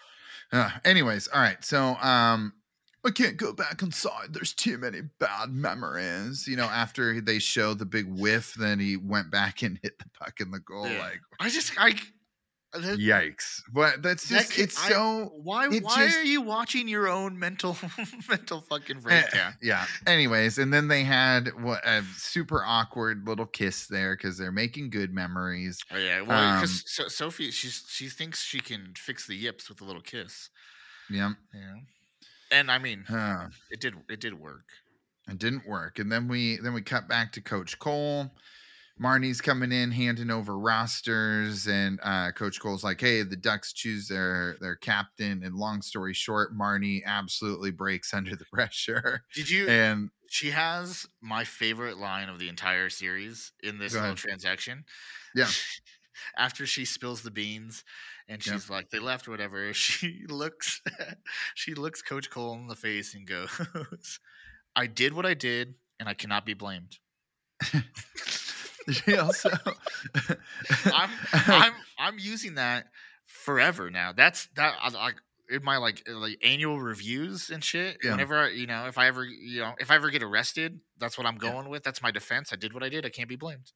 [0.53, 1.62] Uh, anyways, all right.
[1.64, 2.53] So, um,
[3.07, 4.32] I can't go back inside.
[4.32, 6.46] There's too many bad memories.
[6.46, 10.07] You know, after they show the big whiff, then he went back and hit the
[10.18, 10.88] puck in the goal.
[10.88, 10.98] Yeah.
[11.00, 11.90] Like, I just I.
[12.72, 13.61] that- yikes!
[13.72, 15.68] But that's just kid- it's I- so Why?
[15.68, 17.76] it why just- are you watching your own mental
[18.28, 19.55] mental fucking Eh, breakdown?
[19.62, 19.86] yeah.
[20.09, 24.90] Anyways, and then they had what a super awkward little kiss there because they're making
[24.90, 25.78] good memories.
[25.92, 29.80] Oh, yeah, well, Um, so, Sophie, she's she thinks she can fix the yips with
[29.80, 30.48] a little kiss.
[31.11, 31.32] Yeah.
[31.55, 31.74] Yeah,
[32.51, 34.68] and I mean, Uh, it did it did work.
[35.28, 38.30] it didn't work and then we then we cut back to coach cole
[39.01, 44.07] marni's coming in handing over rosters and uh coach cole's like hey the ducks choose
[44.07, 49.66] their their captain and long story short marni absolutely breaks under the pressure Did you?
[49.68, 54.84] and she has my favorite line of the entire series in this little transaction.
[55.34, 55.49] Yeah.
[56.36, 57.84] After she spills the beans
[58.29, 58.53] and Yeah.
[58.55, 59.72] she's like, they left, whatever.
[59.75, 60.81] She looks,
[61.55, 64.20] she looks Coach Cole in the face and goes,
[64.77, 66.99] "I did what I did, and I cannot be blamed."
[68.91, 69.51] she also
[70.87, 72.87] I'm, I'm, I'm using that
[73.25, 74.12] forever now.
[74.12, 74.75] That's that.
[74.93, 75.16] Like
[75.51, 77.99] in my like uh, like annual reviews and shit.
[78.03, 78.12] Yeah.
[78.12, 81.16] Whenever I, you know, if I ever, you know, if I ever get arrested, that's
[81.16, 81.83] what I'm going with.
[81.83, 82.51] That's my defense.
[82.53, 83.07] I did what I did.
[83.07, 83.72] I can't be blamed.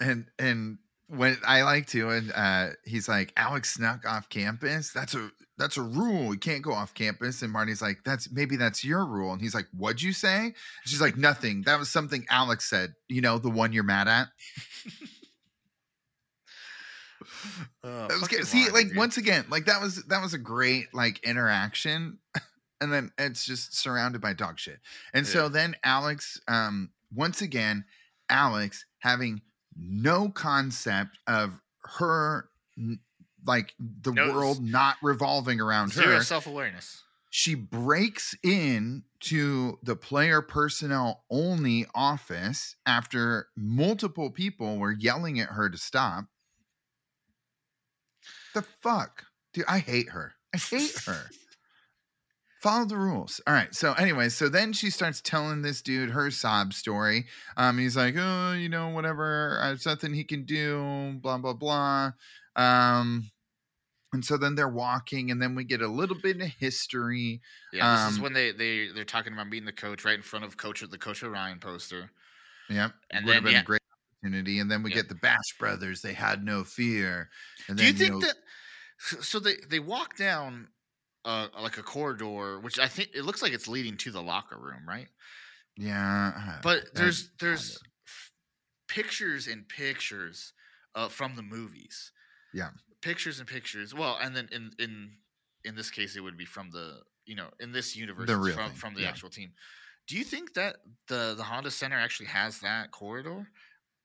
[0.00, 0.78] and and
[1.08, 4.92] when I like to, and uh, he's like, Alex snuck off campus.
[4.92, 6.34] That's a that's a rule.
[6.34, 7.42] You can't go off campus.
[7.42, 9.32] And Marty's like, that's maybe that's your rule.
[9.32, 10.54] And he's like, what'd you say?
[10.84, 11.62] She's like, nothing.
[11.62, 12.94] That was something Alex said.
[13.08, 14.28] You know, the one you're mad at.
[17.82, 18.48] That was.
[18.48, 18.96] See, like dude.
[18.96, 22.18] once again, like that was that was a great like interaction,
[22.80, 24.78] and then it's just surrounded by dog shit.
[25.14, 27.84] And so then Alex, um, once again,
[28.28, 29.40] Alex having
[29.78, 31.60] no concept of
[31.98, 32.48] her,
[33.44, 36.22] like the No, world not revolving around zero her.
[36.22, 37.02] self awareness.
[37.30, 45.50] She breaks in to the player personnel only office after multiple people were yelling at
[45.50, 46.26] her to stop.
[48.54, 49.26] The fuck?
[49.52, 50.34] Dude, I hate her.
[50.54, 51.28] I hate her.
[52.66, 53.40] Follow the rules.
[53.46, 53.72] All right.
[53.72, 57.26] So, anyway, so then she starts telling this dude her sob story.
[57.56, 59.56] Um, he's like, oh, you know, whatever.
[59.62, 61.16] There's nothing he can do.
[61.22, 62.10] Blah blah blah.
[62.56, 63.30] Um,
[64.12, 67.40] and so then they're walking, and then we get a little bit of history.
[67.72, 70.22] Yeah, this is Um, when they they they're talking about meeting the coach right in
[70.22, 72.10] front of coach the coach Orion poster.
[72.68, 72.92] Yep.
[73.12, 73.60] And would have then, been yeah.
[73.60, 73.80] a great
[74.24, 74.58] opportunity.
[74.58, 74.96] And then we Yeah.
[74.96, 76.02] get the Bash Brothers.
[76.02, 77.30] They had no fear.
[77.68, 78.36] And Do you then, think know, that?
[78.98, 80.68] so- So they they walk down
[81.26, 84.56] uh like a corridor, which I think it looks like it's leading to the locker
[84.56, 85.08] room, right?
[85.76, 86.60] Yeah.
[86.62, 88.30] But there's there's f-
[88.88, 90.52] pictures and pictures
[90.94, 92.12] uh, from the movies.
[92.54, 92.70] Yeah.
[93.02, 93.94] pictures and pictures.
[93.94, 95.10] Well, and then in in
[95.64, 98.70] in this case, it would be from the you know in this universe The from
[98.70, 99.08] thing, from the yeah.
[99.08, 99.52] actual team.
[100.08, 100.76] Do you think that
[101.08, 103.48] the the Honda Center actually has that corridor?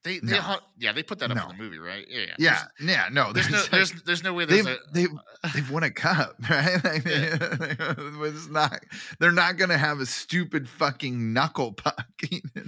[0.03, 0.57] They, they No.
[0.79, 1.49] yeah they put that up No.
[1.49, 2.61] in the movie right yeah yeah yeah.
[2.79, 3.07] Yeah.
[3.11, 3.31] No.
[3.33, 5.91] there's, there's no like- there's there's no way there's they've, a they've, they've won a
[5.91, 6.83] cup, right?
[6.83, 7.37] Like, Yeah.
[7.99, 8.83] it's not,
[9.19, 12.07] they're not going to have a stupid fucking knuckle puck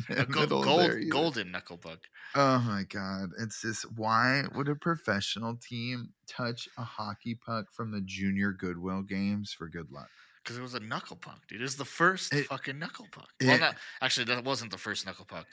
[0.10, 2.00] a gold there golden knuckle puck.
[2.36, 3.30] Oh my God.
[3.40, 9.02] It's just, why would a professional team touch a hockey puck from the junior Goodwill
[9.04, 10.10] games for good luck?
[10.44, 11.62] Because it was a knuckle puck, dude.
[11.62, 13.30] It was the first It- fucking knuckle puck.
[13.42, 14.26] well, it- not actually.
[14.26, 15.48] That wasn't the first knuckle puck.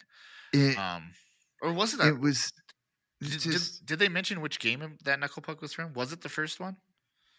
[0.52, 1.12] It, Um,
[1.62, 2.08] or was it that?
[2.08, 2.52] it was
[3.20, 5.92] did, it's did, did they mention which game that knuckle puck was from?
[5.92, 6.76] Was it the first one?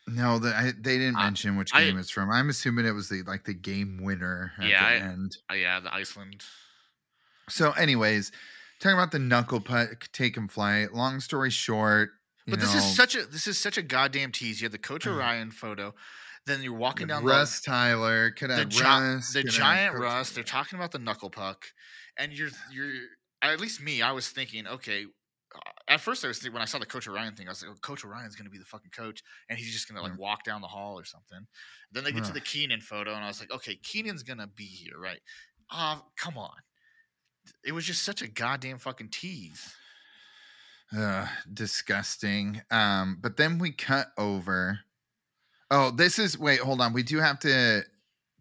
[0.08, 2.30] no, the, I, they didn't I- mention which I- game it's from.
[2.32, 5.38] I'm assuming it was the like the game winner at Yeah, the end.
[5.50, 6.44] Oh yeah, the Iceland.
[7.50, 8.32] So, anyways,
[8.80, 10.94] talking about the knuckle puck take taking flight.
[10.94, 12.12] Long story short,
[12.48, 14.62] But this know, is such a this is such a goddamn tease.
[14.62, 15.16] You have the Coach mm.
[15.16, 15.94] Orion photo,
[16.46, 18.32] then you're walking down Russ Tyler.
[18.32, 20.32] Could the the, gi- Russ, the giant Russ.
[20.32, 21.66] They're talking about the knuckle puck,
[22.18, 22.94] and you're you're
[23.44, 24.02] at least me.
[24.02, 25.06] I was thinking, okay,
[25.88, 27.72] at first I was thinking when I saw the Coach Orion thing, I was like,
[27.72, 30.14] oh, Coach Orion's going to be the fucking coach, and he's just going to like
[30.18, 30.20] Mm.
[30.20, 31.46] walk down the hall or something.
[31.92, 34.48] Then they get to the Kenan photo, and I was like, okay, Kenan's going to
[34.48, 35.20] be here, right?
[35.70, 36.56] Ah, come on.
[37.66, 39.74] It was just such a goddamn fucking tease.
[40.98, 42.62] Ugh, disgusting.
[42.70, 44.80] Um, but then we cut over.
[45.70, 46.94] Oh, this is wait, hold on.
[46.94, 47.84] We do have to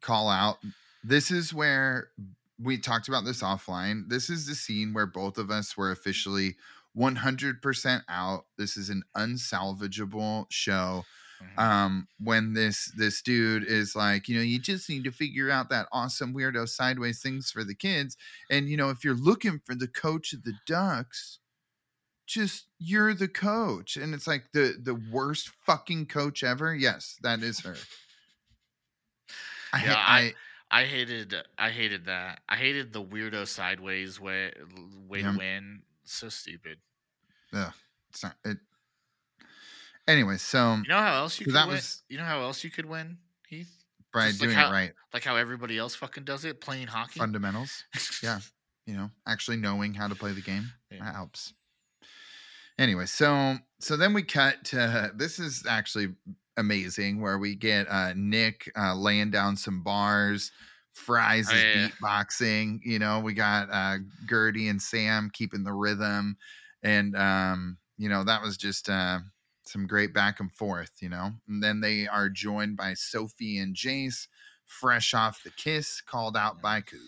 [0.01, 0.59] call out.
[1.05, 2.09] This is where
[2.61, 4.09] we talked about this offline.
[4.09, 6.57] This is the scene where both of us were officially
[6.95, 8.47] 100% out.
[8.59, 11.05] This is an unsalvageable show.
[11.41, 11.57] Mhm.
[11.57, 15.71] Um, when this this dude is like, you know, you just need to figure out
[15.71, 18.17] that awesome weirdo sideways things for the kids.
[18.51, 21.39] And you know, if you're looking for the coach of the Ducks,
[22.27, 27.43] just you're the coach and it's like the the worst fucking coach ever yes that
[27.43, 27.89] is her
[29.73, 30.35] I, Yeah, I, I
[30.85, 32.41] hated I hated that.
[32.49, 34.53] I hated the weirdo sideways way
[35.09, 35.33] way Yeah.
[35.33, 35.83] to win.
[36.05, 36.79] So stupid.
[37.53, 37.73] Yeah.
[38.11, 38.59] it's not it
[40.09, 41.77] anyway so You know how else you could that win?
[41.77, 43.19] was- You know how else you could win,
[43.49, 43.85] Heath?
[44.13, 46.89] by just like doing how- it right Like how everybody else fucking does it, playing
[46.89, 47.19] hockey.
[47.21, 47.85] fundamentals
[48.23, 48.41] yeah
[48.87, 51.05] you know actually knowing how to play the game Yeah.
[51.05, 51.53] that helps
[52.79, 56.15] anyway so so then we cut to this is actually
[56.61, 60.53] amazing where we get uh nick uh laying down some bars
[60.93, 61.89] fries Oh, is yeah, yeah.
[61.89, 63.99] beatboxing you know we got uh
[64.29, 66.37] gertie and sam keeping the rhythm
[66.83, 69.19] and um you know that was just uh
[69.65, 73.75] some great back and forth you know and then they are joined by sophie and
[73.77, 74.27] jace
[74.67, 76.99] fresh off the kiss called out by Koob.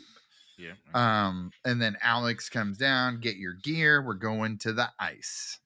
[0.59, 0.73] yeah.
[0.95, 4.03] Um, and then Alex comes down, get your gear.
[4.05, 5.61] We're going to the ice.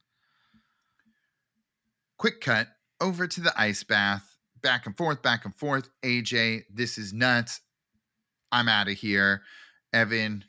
[2.18, 2.68] Quick cut
[3.00, 5.88] over to the ice bath, back and forth, back and forth.
[6.02, 7.60] AJ, this is nuts.
[8.52, 9.42] I'm out of here.
[9.92, 10.44] Evan,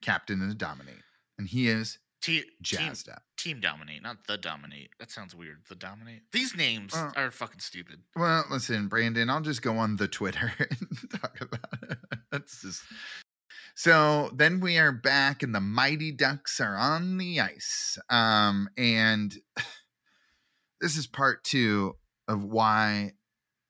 [0.00, 1.02] captain of the dominate.
[1.38, 3.22] And he is Te- team, jazzed up.
[3.36, 4.90] team dominate, not the dominate.
[5.00, 5.58] That sounds weird.
[5.68, 6.22] The dominate.
[6.32, 8.00] These names are fucking stupid.
[8.14, 11.98] Well, listen, Brandon, I'll just go on the Twitter and talk about it.
[12.30, 12.82] That's just
[13.74, 17.98] so then we are back and the mighty ducks are on the ice.
[18.10, 19.34] Um, and
[20.82, 21.96] this is part two
[22.28, 23.12] of why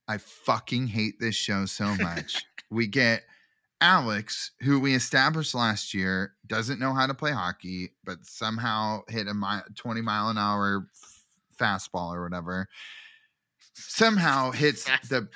[0.08, 2.44] I fucking hate this show so much.
[2.70, 3.22] we get
[3.80, 9.28] Alex, who we established last year, doesn't know how to play hockey, but somehow hit
[9.28, 10.86] a mi- 20 mile an hour
[11.60, 12.68] fastball or whatever.
[13.74, 15.28] Somehow hits the.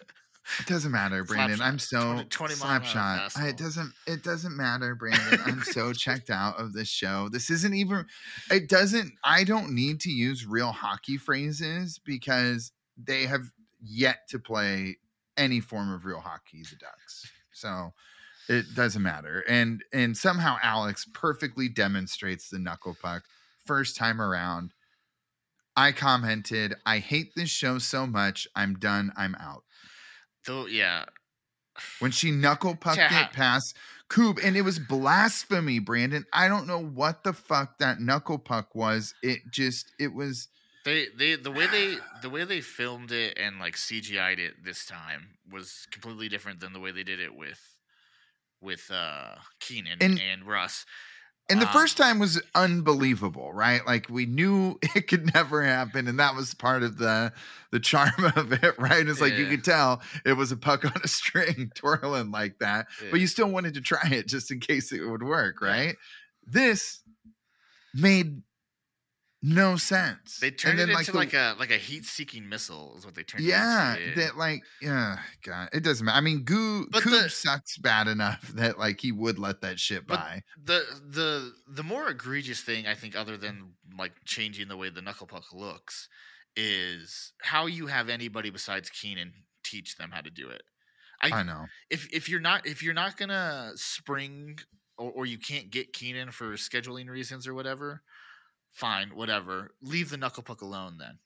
[0.60, 1.60] It doesn't matter, Slap Brandon.
[1.60, 3.32] I'm so 20 20 mile slap an hour shot.
[3.36, 3.92] I, it doesn't.
[4.06, 5.40] It doesn't matter, Brandon.
[5.44, 7.28] I'm so checked out of this show.
[7.30, 8.06] This isn't even.
[8.50, 9.12] It doesn't.
[9.24, 13.50] I don't need to use real hockey phrases because they have
[13.82, 14.96] yet to play
[15.36, 16.62] any form of real hockey.
[16.62, 17.30] The Ducks.
[17.52, 17.92] So
[18.48, 19.44] it doesn't matter.
[19.48, 23.24] And and somehow Alex perfectly demonstrates the knuckle puck
[23.64, 24.72] first time around.
[25.78, 28.48] I commented, I hate this show so much.
[28.56, 29.12] I'm done.
[29.16, 29.64] I'm out.
[30.46, 31.04] Though, yeah.
[31.98, 33.76] When she knuckle pucked it past
[34.08, 36.24] Koob, and it was blasphemy, Brandon.
[36.32, 39.14] I don't know what the fuck that knuckle puck was.
[39.22, 40.48] It just, it was,
[40.84, 44.86] They they the way they the way they filmed it and like CGI'd it this
[44.86, 47.60] time was completely different than the way they did it with
[48.60, 50.86] with uh Kenan And- and, Russ.
[51.48, 53.86] And the Um, first time was unbelievable, right?
[53.86, 57.32] Like we knew it could never happen, and that was part of the
[57.70, 59.06] the charm of it, right?
[59.06, 62.86] It's like you could tell it was a puck on a string twirling like that,
[63.02, 63.08] Yeah.
[63.10, 65.68] but you still wanted to try it just in case it would work, Yeah.
[65.68, 65.96] right?
[66.46, 67.00] This
[67.94, 68.42] made
[69.42, 70.38] no sense.
[70.40, 73.04] They turned And it then, into the- like a like a heat seeking missile is
[73.04, 74.20] what they turned yeah, it into.
[74.20, 76.16] that like yeah, God, it doesn't matter.
[76.16, 79.78] I mean, Goo But Coop the- sucks bad enough that like he would let that
[79.78, 80.42] shit by.
[80.62, 85.02] the the the more egregious thing I think, other than like changing the way the
[85.02, 86.08] knuckle puck looks,
[86.56, 89.32] is how you have anybody besides Kenan
[89.62, 90.62] teach them how to do it.
[91.20, 91.66] I know.
[91.90, 94.58] if if you're not if you're not gonna spring
[94.98, 98.02] or, or you can't get Kenan for scheduling reasons or whatever,
[98.76, 99.72] fine, whatever.
[99.82, 101.18] Leave the knuckle puck alone then.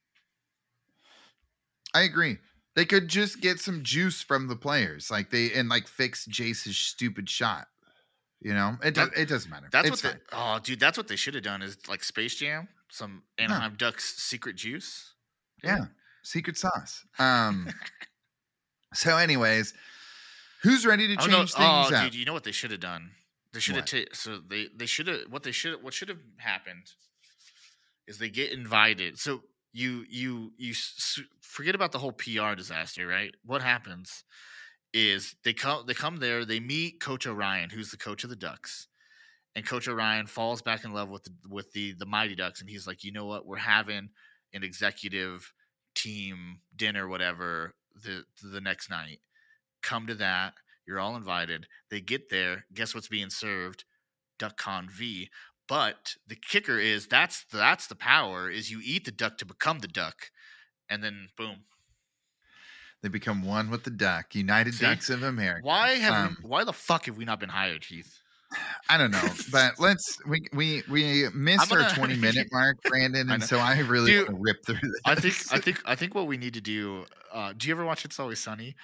[1.94, 2.38] I agree.
[2.76, 6.76] They could just get some juice from the players, like they and like fix Jace's
[6.76, 7.66] stupid shot.
[8.40, 9.10] You know, it does.
[9.10, 9.66] That- It doesn't matter.
[9.70, 10.12] That's it's what.
[10.14, 11.62] They, oh, dude, that's what they should have done.
[11.62, 15.12] Is like Space Jam, some Anaheim Ducks secret juice.
[15.64, 15.86] Yeah,
[16.22, 17.04] secret sauce.
[17.18, 17.68] Um.
[18.94, 19.74] so, anyways,
[20.62, 22.04] who's ready to Oh, change no, things oh, up?
[22.04, 23.10] dude, you know what they should have done?
[23.52, 24.06] They should have What?
[24.06, 26.92] ta- so they they should have what they should what should have happened
[28.10, 29.18] is they get invited.
[29.18, 29.42] So
[29.72, 30.74] you you you
[31.40, 33.32] forget about the whole PR disaster, right?
[33.46, 34.24] What happens
[34.92, 38.36] is they come they come there, they meet Coach Orion, who's the coach of the
[38.36, 38.88] Ducks,
[39.54, 42.68] and Coach Orion falls back in love with the, with the the Mighty Ducks, and
[42.68, 44.10] he's like, you know what, we're having
[44.52, 45.52] an executive
[45.94, 49.20] team dinner, whatever, the the next night.
[49.82, 50.54] Come to that.
[50.84, 51.68] You're all invited.
[51.90, 52.64] They get there.
[52.74, 53.84] Guess what's being served?
[54.40, 55.28] duck confit.
[55.70, 59.78] But the kicker is that's that's the power is you eat the duck to become
[59.78, 60.32] the duck,
[60.88, 61.58] and then boom.
[63.02, 64.34] They become one with the duck.
[64.34, 64.84] United See?
[64.84, 65.60] Ducks of America.
[65.64, 68.18] Why have Um, we, why the fuck have we not been hired, Heath?
[68.88, 73.30] I don't know, but let's we we we missed I'm our 20 minute mark, Brandon,
[73.30, 73.46] and know.
[73.46, 75.00] so I really Dude, want to rip through this.
[75.04, 77.06] I think I think I think what we need to do.
[77.32, 78.74] Uh, do you ever watch It's Always Sunny?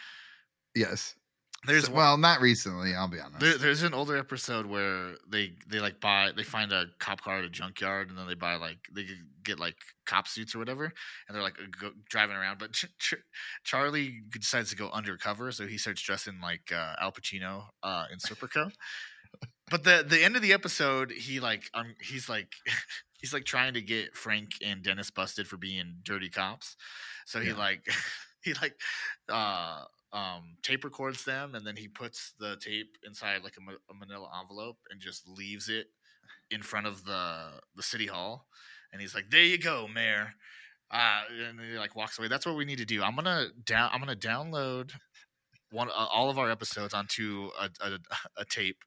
[0.76, 1.16] yes.
[1.66, 2.94] There's So- one- well, not recently.
[2.94, 3.40] I'll be honest.
[3.40, 7.38] There, there's an older episode where they they like buy they find a cop car
[7.38, 9.06] at a junkyard and then they buy like they
[9.42, 13.14] get like cop suits or whatever and they're like go, driving around but Ch- Ch-
[13.64, 18.18] Charlie decides to go undercover so he starts dressing like uh, Al Pacino uh, in
[18.18, 18.70] Serpico.
[19.70, 22.52] but the the end of the episode he like um he's like
[23.20, 26.76] he's like trying to get Frank and Dennis busted for being dirty cops.
[27.26, 27.56] So he Yeah.
[27.56, 27.86] like
[28.44, 28.78] he like
[29.28, 33.94] uh um tape records them and then he puts the tape inside like a, a
[33.94, 35.86] manila envelope and just leaves it
[36.50, 38.46] in front of the the city hall
[38.92, 40.34] and he's like there you go mayor.
[40.90, 42.28] Uh and he like walks away.
[42.28, 43.02] That's what we need to do.
[43.02, 44.92] I'm gonna down i'm gonna download
[45.70, 47.98] one uh, all of our episodes onto a, a,
[48.38, 48.78] a tape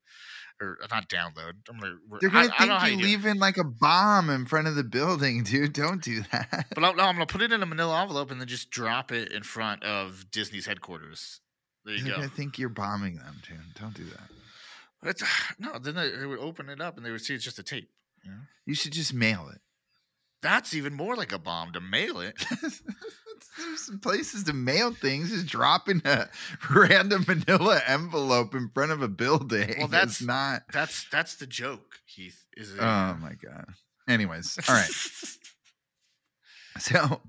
[0.62, 3.07] or uh, not download i'm gonna They're gonna I don't know how think you do
[3.07, 3.18] it.
[3.18, 5.74] leaving like a bomb in front of the building, dude.
[5.74, 6.68] Don't do that.
[6.76, 9.12] But I'm, no, I'm gonna put it in a manila envelope and then just drop
[9.12, 11.39] it in front of Disney's headquarters.
[11.86, 12.18] There you They're go.
[12.18, 13.57] gonna think you're bombing them, dude.
[13.80, 15.10] Don't do that.
[15.10, 15.24] It's,
[15.60, 17.64] no, then they, they would open it up and they would see it's just a
[17.64, 17.89] tape.
[18.24, 18.38] You know?
[18.66, 19.62] You should just mail it.
[20.41, 22.36] That's even more like a bomb to mail it.
[23.57, 25.29] There's some places to mail things.
[25.31, 26.29] Just dropping a
[26.69, 29.75] random manila envelope in front of a building.
[29.79, 30.63] Well, that's that's- not.
[30.73, 32.45] That's that's the joke, Heath.
[32.57, 32.79] Is it?
[32.81, 33.65] Oh my god.
[34.07, 34.89] Anyways, all right.
[36.79, 37.19] So,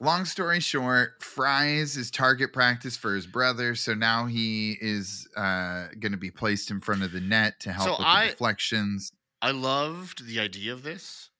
[0.00, 3.74] long story short, Fries is target practice for his brother.
[3.74, 7.72] So now he is uh, going to be placed in front of the net to
[7.72, 9.10] help So with I- the deflections.
[9.40, 11.30] I loved the idea of this,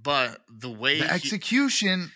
[0.00, 2.10] but the way The he- execution,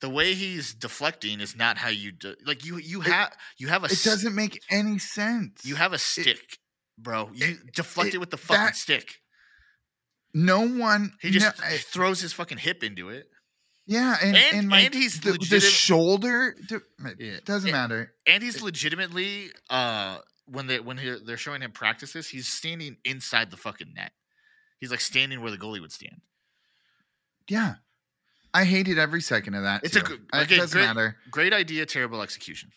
[0.00, 2.34] the way he's deflecting is not how you do.
[2.46, 5.64] Like you you have you have a it doesn't make any sense.
[5.64, 6.58] you have a stick,
[6.98, 7.30] bro.
[7.34, 9.16] You deflect it, it- with the fucking that- stick.
[10.34, 11.12] no one.
[11.20, 13.26] He just no, I- throws his fucking hip into it.
[13.86, 16.54] yeah, and, and- and, like and he's the, the shoulder.
[16.70, 16.82] It
[17.18, 17.36] Yeah.
[17.44, 18.14] doesn't matter.
[18.26, 23.50] and he's legitimately uh when they when he, they're showing him practices he's standing inside
[23.52, 24.10] the fucking net
[24.80, 26.22] he's like standing where the goalie would stand
[27.48, 27.74] Yeah,
[28.52, 29.84] I hated every second of that.
[29.84, 30.06] It's a too.
[30.06, 31.16] good- Uh, again, it doesn't great- matter.
[31.30, 32.72] great idea terrible execution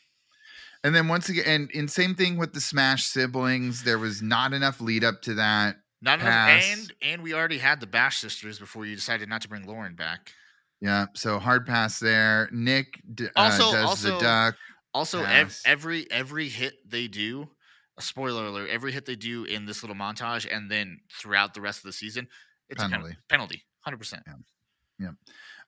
[0.84, 3.84] And then once again, and, and same thing with the Smash siblings.
[3.84, 5.78] There was not enough lead up to that.
[6.02, 9.48] not enough and and we already had the bash sisters before you decided not to
[9.48, 10.34] bring lauren back
[10.82, 12.50] Yeah, so hard pass there.
[12.52, 14.58] Nick d- uh, Also- does the also- duck.
[14.94, 17.50] also ev- every every hit they do
[17.98, 21.62] a spoiler alert every hit they do in this little montage and then throughout the
[21.62, 22.28] rest of the season
[22.70, 23.16] it's a Penalty.
[23.30, 25.16] penalty penalty 100%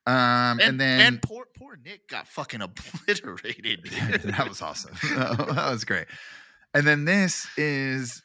[0.08, 3.84] Um, and, and, then and poor poor nick got fucking obliterated
[4.24, 4.94] that was awesome.
[5.04, 6.06] that was great.
[6.74, 8.22] And then this is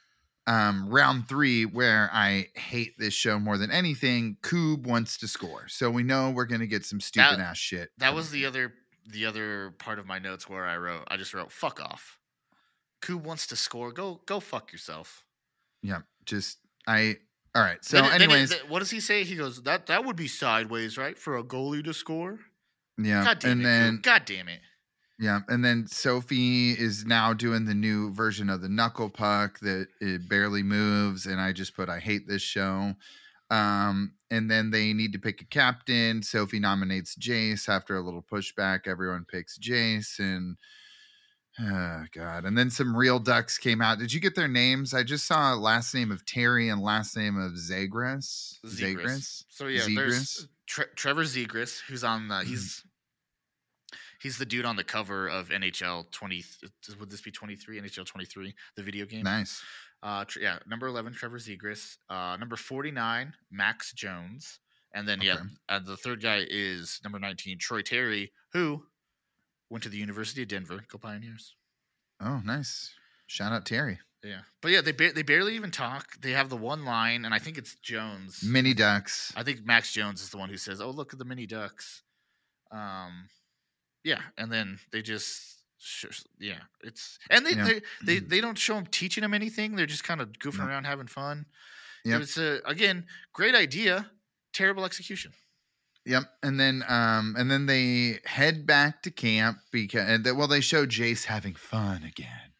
[0.46, 4.36] um, round three, where I hate this show more than anything.
[4.42, 7.90] Koob wants to score, so we know we're gonna get some stupid ass shit.
[7.98, 8.74] That was the other
[9.08, 12.18] the other part of my notes where I wrote I just wrote fuck off.
[13.00, 13.92] Koob wants to score.
[13.92, 15.24] Go go fuck yourself.
[15.82, 17.16] Yeah, just I.
[17.54, 17.84] All right.
[17.84, 19.24] So, Then it- then it- anyways, what does he say?
[19.24, 22.38] He goes that that would be sideways, right, for a goalie to score.
[22.98, 23.64] yeah, God damn and it!
[23.64, 24.02] then Koob.
[24.02, 24.60] God damn it!
[25.18, 29.88] Yeah, and then Sophie is now doing the new version of the knuckle puck that
[30.00, 32.94] it barely moves, and I just put I hate this show.
[33.50, 36.22] Um, and then they need to pick a captain.
[36.22, 38.86] Sophie nominates Jace after a little pushback.
[38.86, 40.56] Everyone picks Jace, and
[41.60, 42.44] oh god.
[42.44, 43.98] And then some real ducks came out.
[43.98, 44.94] Did you get their names?
[44.94, 48.58] I just saw last name of Terry and last name of Zagras.
[48.64, 49.44] Zegras.
[49.48, 49.94] So yeah, Zegras?
[49.96, 52.44] there's Tre- Trevor Zegras, who's on the Mhm.
[52.44, 52.84] he's
[54.22, 56.44] he's the dude on the cover of NHL twenty.
[56.98, 57.78] Would this be twenty three?
[57.80, 59.22] NHL twenty three, the video game.
[59.24, 59.62] Nice.
[60.02, 61.96] Uh, tr- yeah, number eleven, Trevor Zegras.
[62.08, 64.60] Uh, number forty nine, Max Jones,
[64.94, 65.44] and then yeah, Okay.
[65.68, 68.86] uh, the third guy is number nineteen, Troy Terry, who
[69.70, 70.84] went to the University of Denver.
[70.88, 71.54] Go Pioneers!
[72.20, 72.92] Oh, nice.
[73.26, 73.98] Shout out Terry.
[74.22, 76.20] Yeah, but yeah, they ba- they barely even talk.
[76.20, 78.42] They have the one line, and I think it's Jones.
[78.42, 79.32] Mini ducks.
[79.34, 82.02] I think Max Jones is the one who says, "Oh, look at the mini ducks."
[82.70, 83.28] Um,
[84.04, 85.56] yeah, and then they just.
[86.38, 87.64] Yeah, it's and they Yeah.
[87.64, 89.76] they, they they don't show them teaching them anything.
[89.76, 91.46] They're just kind of goofing around, having fun.
[92.04, 94.10] Yeah, It's a again great idea,
[94.52, 95.32] terrible execution.
[96.10, 96.24] Yep.
[96.42, 100.60] And then um and then they head back to camp because and they- well they
[100.60, 102.52] show Jace having fun again.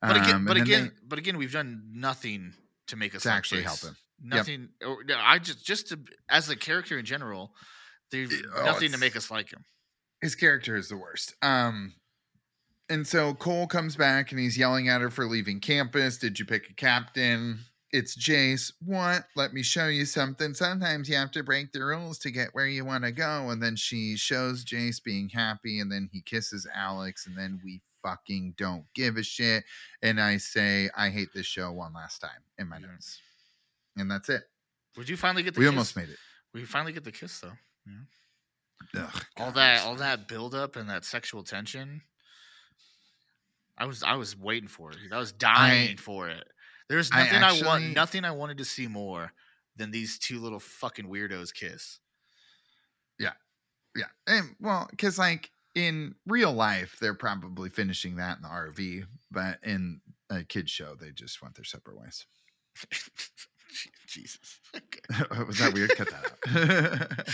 [0.00, 2.54] But again, Um, but again, but again, we've done nothing
[2.88, 3.64] to make us To actually Jace.
[3.66, 3.96] help him.
[4.20, 4.68] Nothing.
[4.84, 7.54] Or, no, I just just to as a character in general,
[8.10, 9.64] there's Oh, nothing to make us like him.
[10.20, 11.34] his character is the worst.
[11.40, 11.94] Um
[12.88, 16.18] and so Cole comes back and he's yelling at her for leaving campus.
[16.18, 17.60] Did you pick a captain?
[17.92, 18.72] It's Jace.
[18.84, 19.24] What?
[19.36, 20.54] Let me show you something.
[20.54, 23.50] Sometimes you have to break the rules to get where you want to go.
[23.50, 27.82] And then she shows Jace being happy, and then he kisses Alex, and then we
[28.02, 29.64] fucking don't give a shit.
[30.00, 33.20] And I say, I hate this show one last time in my notes.
[33.96, 34.42] And that's it.
[34.96, 35.60] Would you finally get the?
[35.60, 35.64] Kiss?
[35.64, 35.72] We kiss?
[35.72, 36.18] almost made it.
[36.54, 37.52] We finally get the kiss though.
[38.96, 42.02] Ugh, all that all that buildup and that sexual tension.
[43.78, 44.98] I was I was waiting for it.
[45.10, 46.44] I was dying for it.
[46.92, 49.32] There's nothing I, actually- want nothing I wanted to see more
[49.76, 52.00] than these two little fucking weirdos kiss.
[53.18, 53.32] Yeah.
[53.96, 54.08] Yeah.
[54.26, 59.58] And well, because like in real life, they're probably finishing that in the RV, but
[59.62, 62.26] in a kid's show, they just went their separate ways.
[64.06, 64.60] Jesus.
[64.76, 65.24] Okay.
[65.46, 65.96] Was that weird?
[65.96, 67.24] Cut that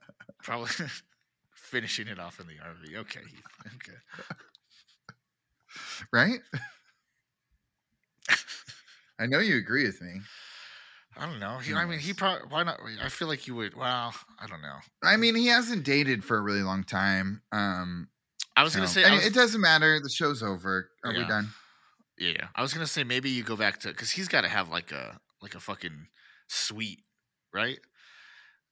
[0.00, 0.38] out.
[0.42, 0.70] Probably
[1.52, 3.00] finishing it off in the RV.
[3.00, 3.20] Okay.
[3.20, 3.42] Heath.
[3.76, 3.98] Okay.
[6.10, 6.40] right?
[9.18, 10.20] I know you agree with me.
[11.16, 11.58] I don't know.
[11.58, 12.46] He, I mean, he probably.
[12.48, 12.78] Why not?
[13.02, 13.74] I feel like he would.
[13.74, 14.76] Well, I don't know.
[15.02, 17.42] I mean, he hasn't dated for a really long time.
[17.50, 18.08] Um,
[18.56, 19.04] I was gonna say.
[19.04, 19.98] I was- it doesn't matter.
[20.00, 20.90] The show's over.
[21.04, 21.28] Are we Yeah.
[21.28, 21.50] done?
[22.18, 22.48] Yeah, yeah.
[22.54, 24.92] I was gonna say maybe you go back to because he's got to have like
[24.92, 26.08] a like a fucking
[26.48, 27.02] suite,
[27.52, 27.78] right?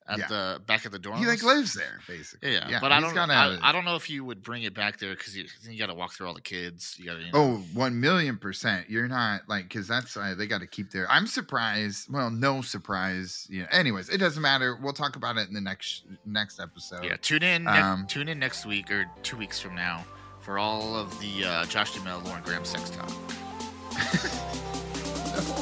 [0.09, 0.27] At Yeah.
[0.27, 1.17] the back of the dorm.
[1.19, 2.53] He like lives there, basically.
[2.53, 2.79] Yeah, yeah.
[2.79, 3.17] but I don't.
[3.17, 5.87] I, I don't know if you would bring it back there because you, you got
[5.87, 6.95] to walk through all the kids.
[6.97, 7.19] You got to.
[7.19, 8.89] You know, Oh, one million percent.
[8.89, 11.11] You're not like because that's uh, they got to keep their.
[11.11, 12.09] I'm surprised.
[12.09, 13.47] Well, no surprise.
[13.49, 13.65] Yeah.
[13.69, 14.77] Anyways, it doesn't matter.
[14.81, 17.03] We'll talk about it in the next next episode.
[17.03, 17.17] yeah.
[17.21, 17.65] Tune in.
[17.65, 20.05] Next, Um, tune in next week or two weeks from now
[20.39, 23.11] for all of the uh, Josh Duhamel, Lauren Graham sex talk.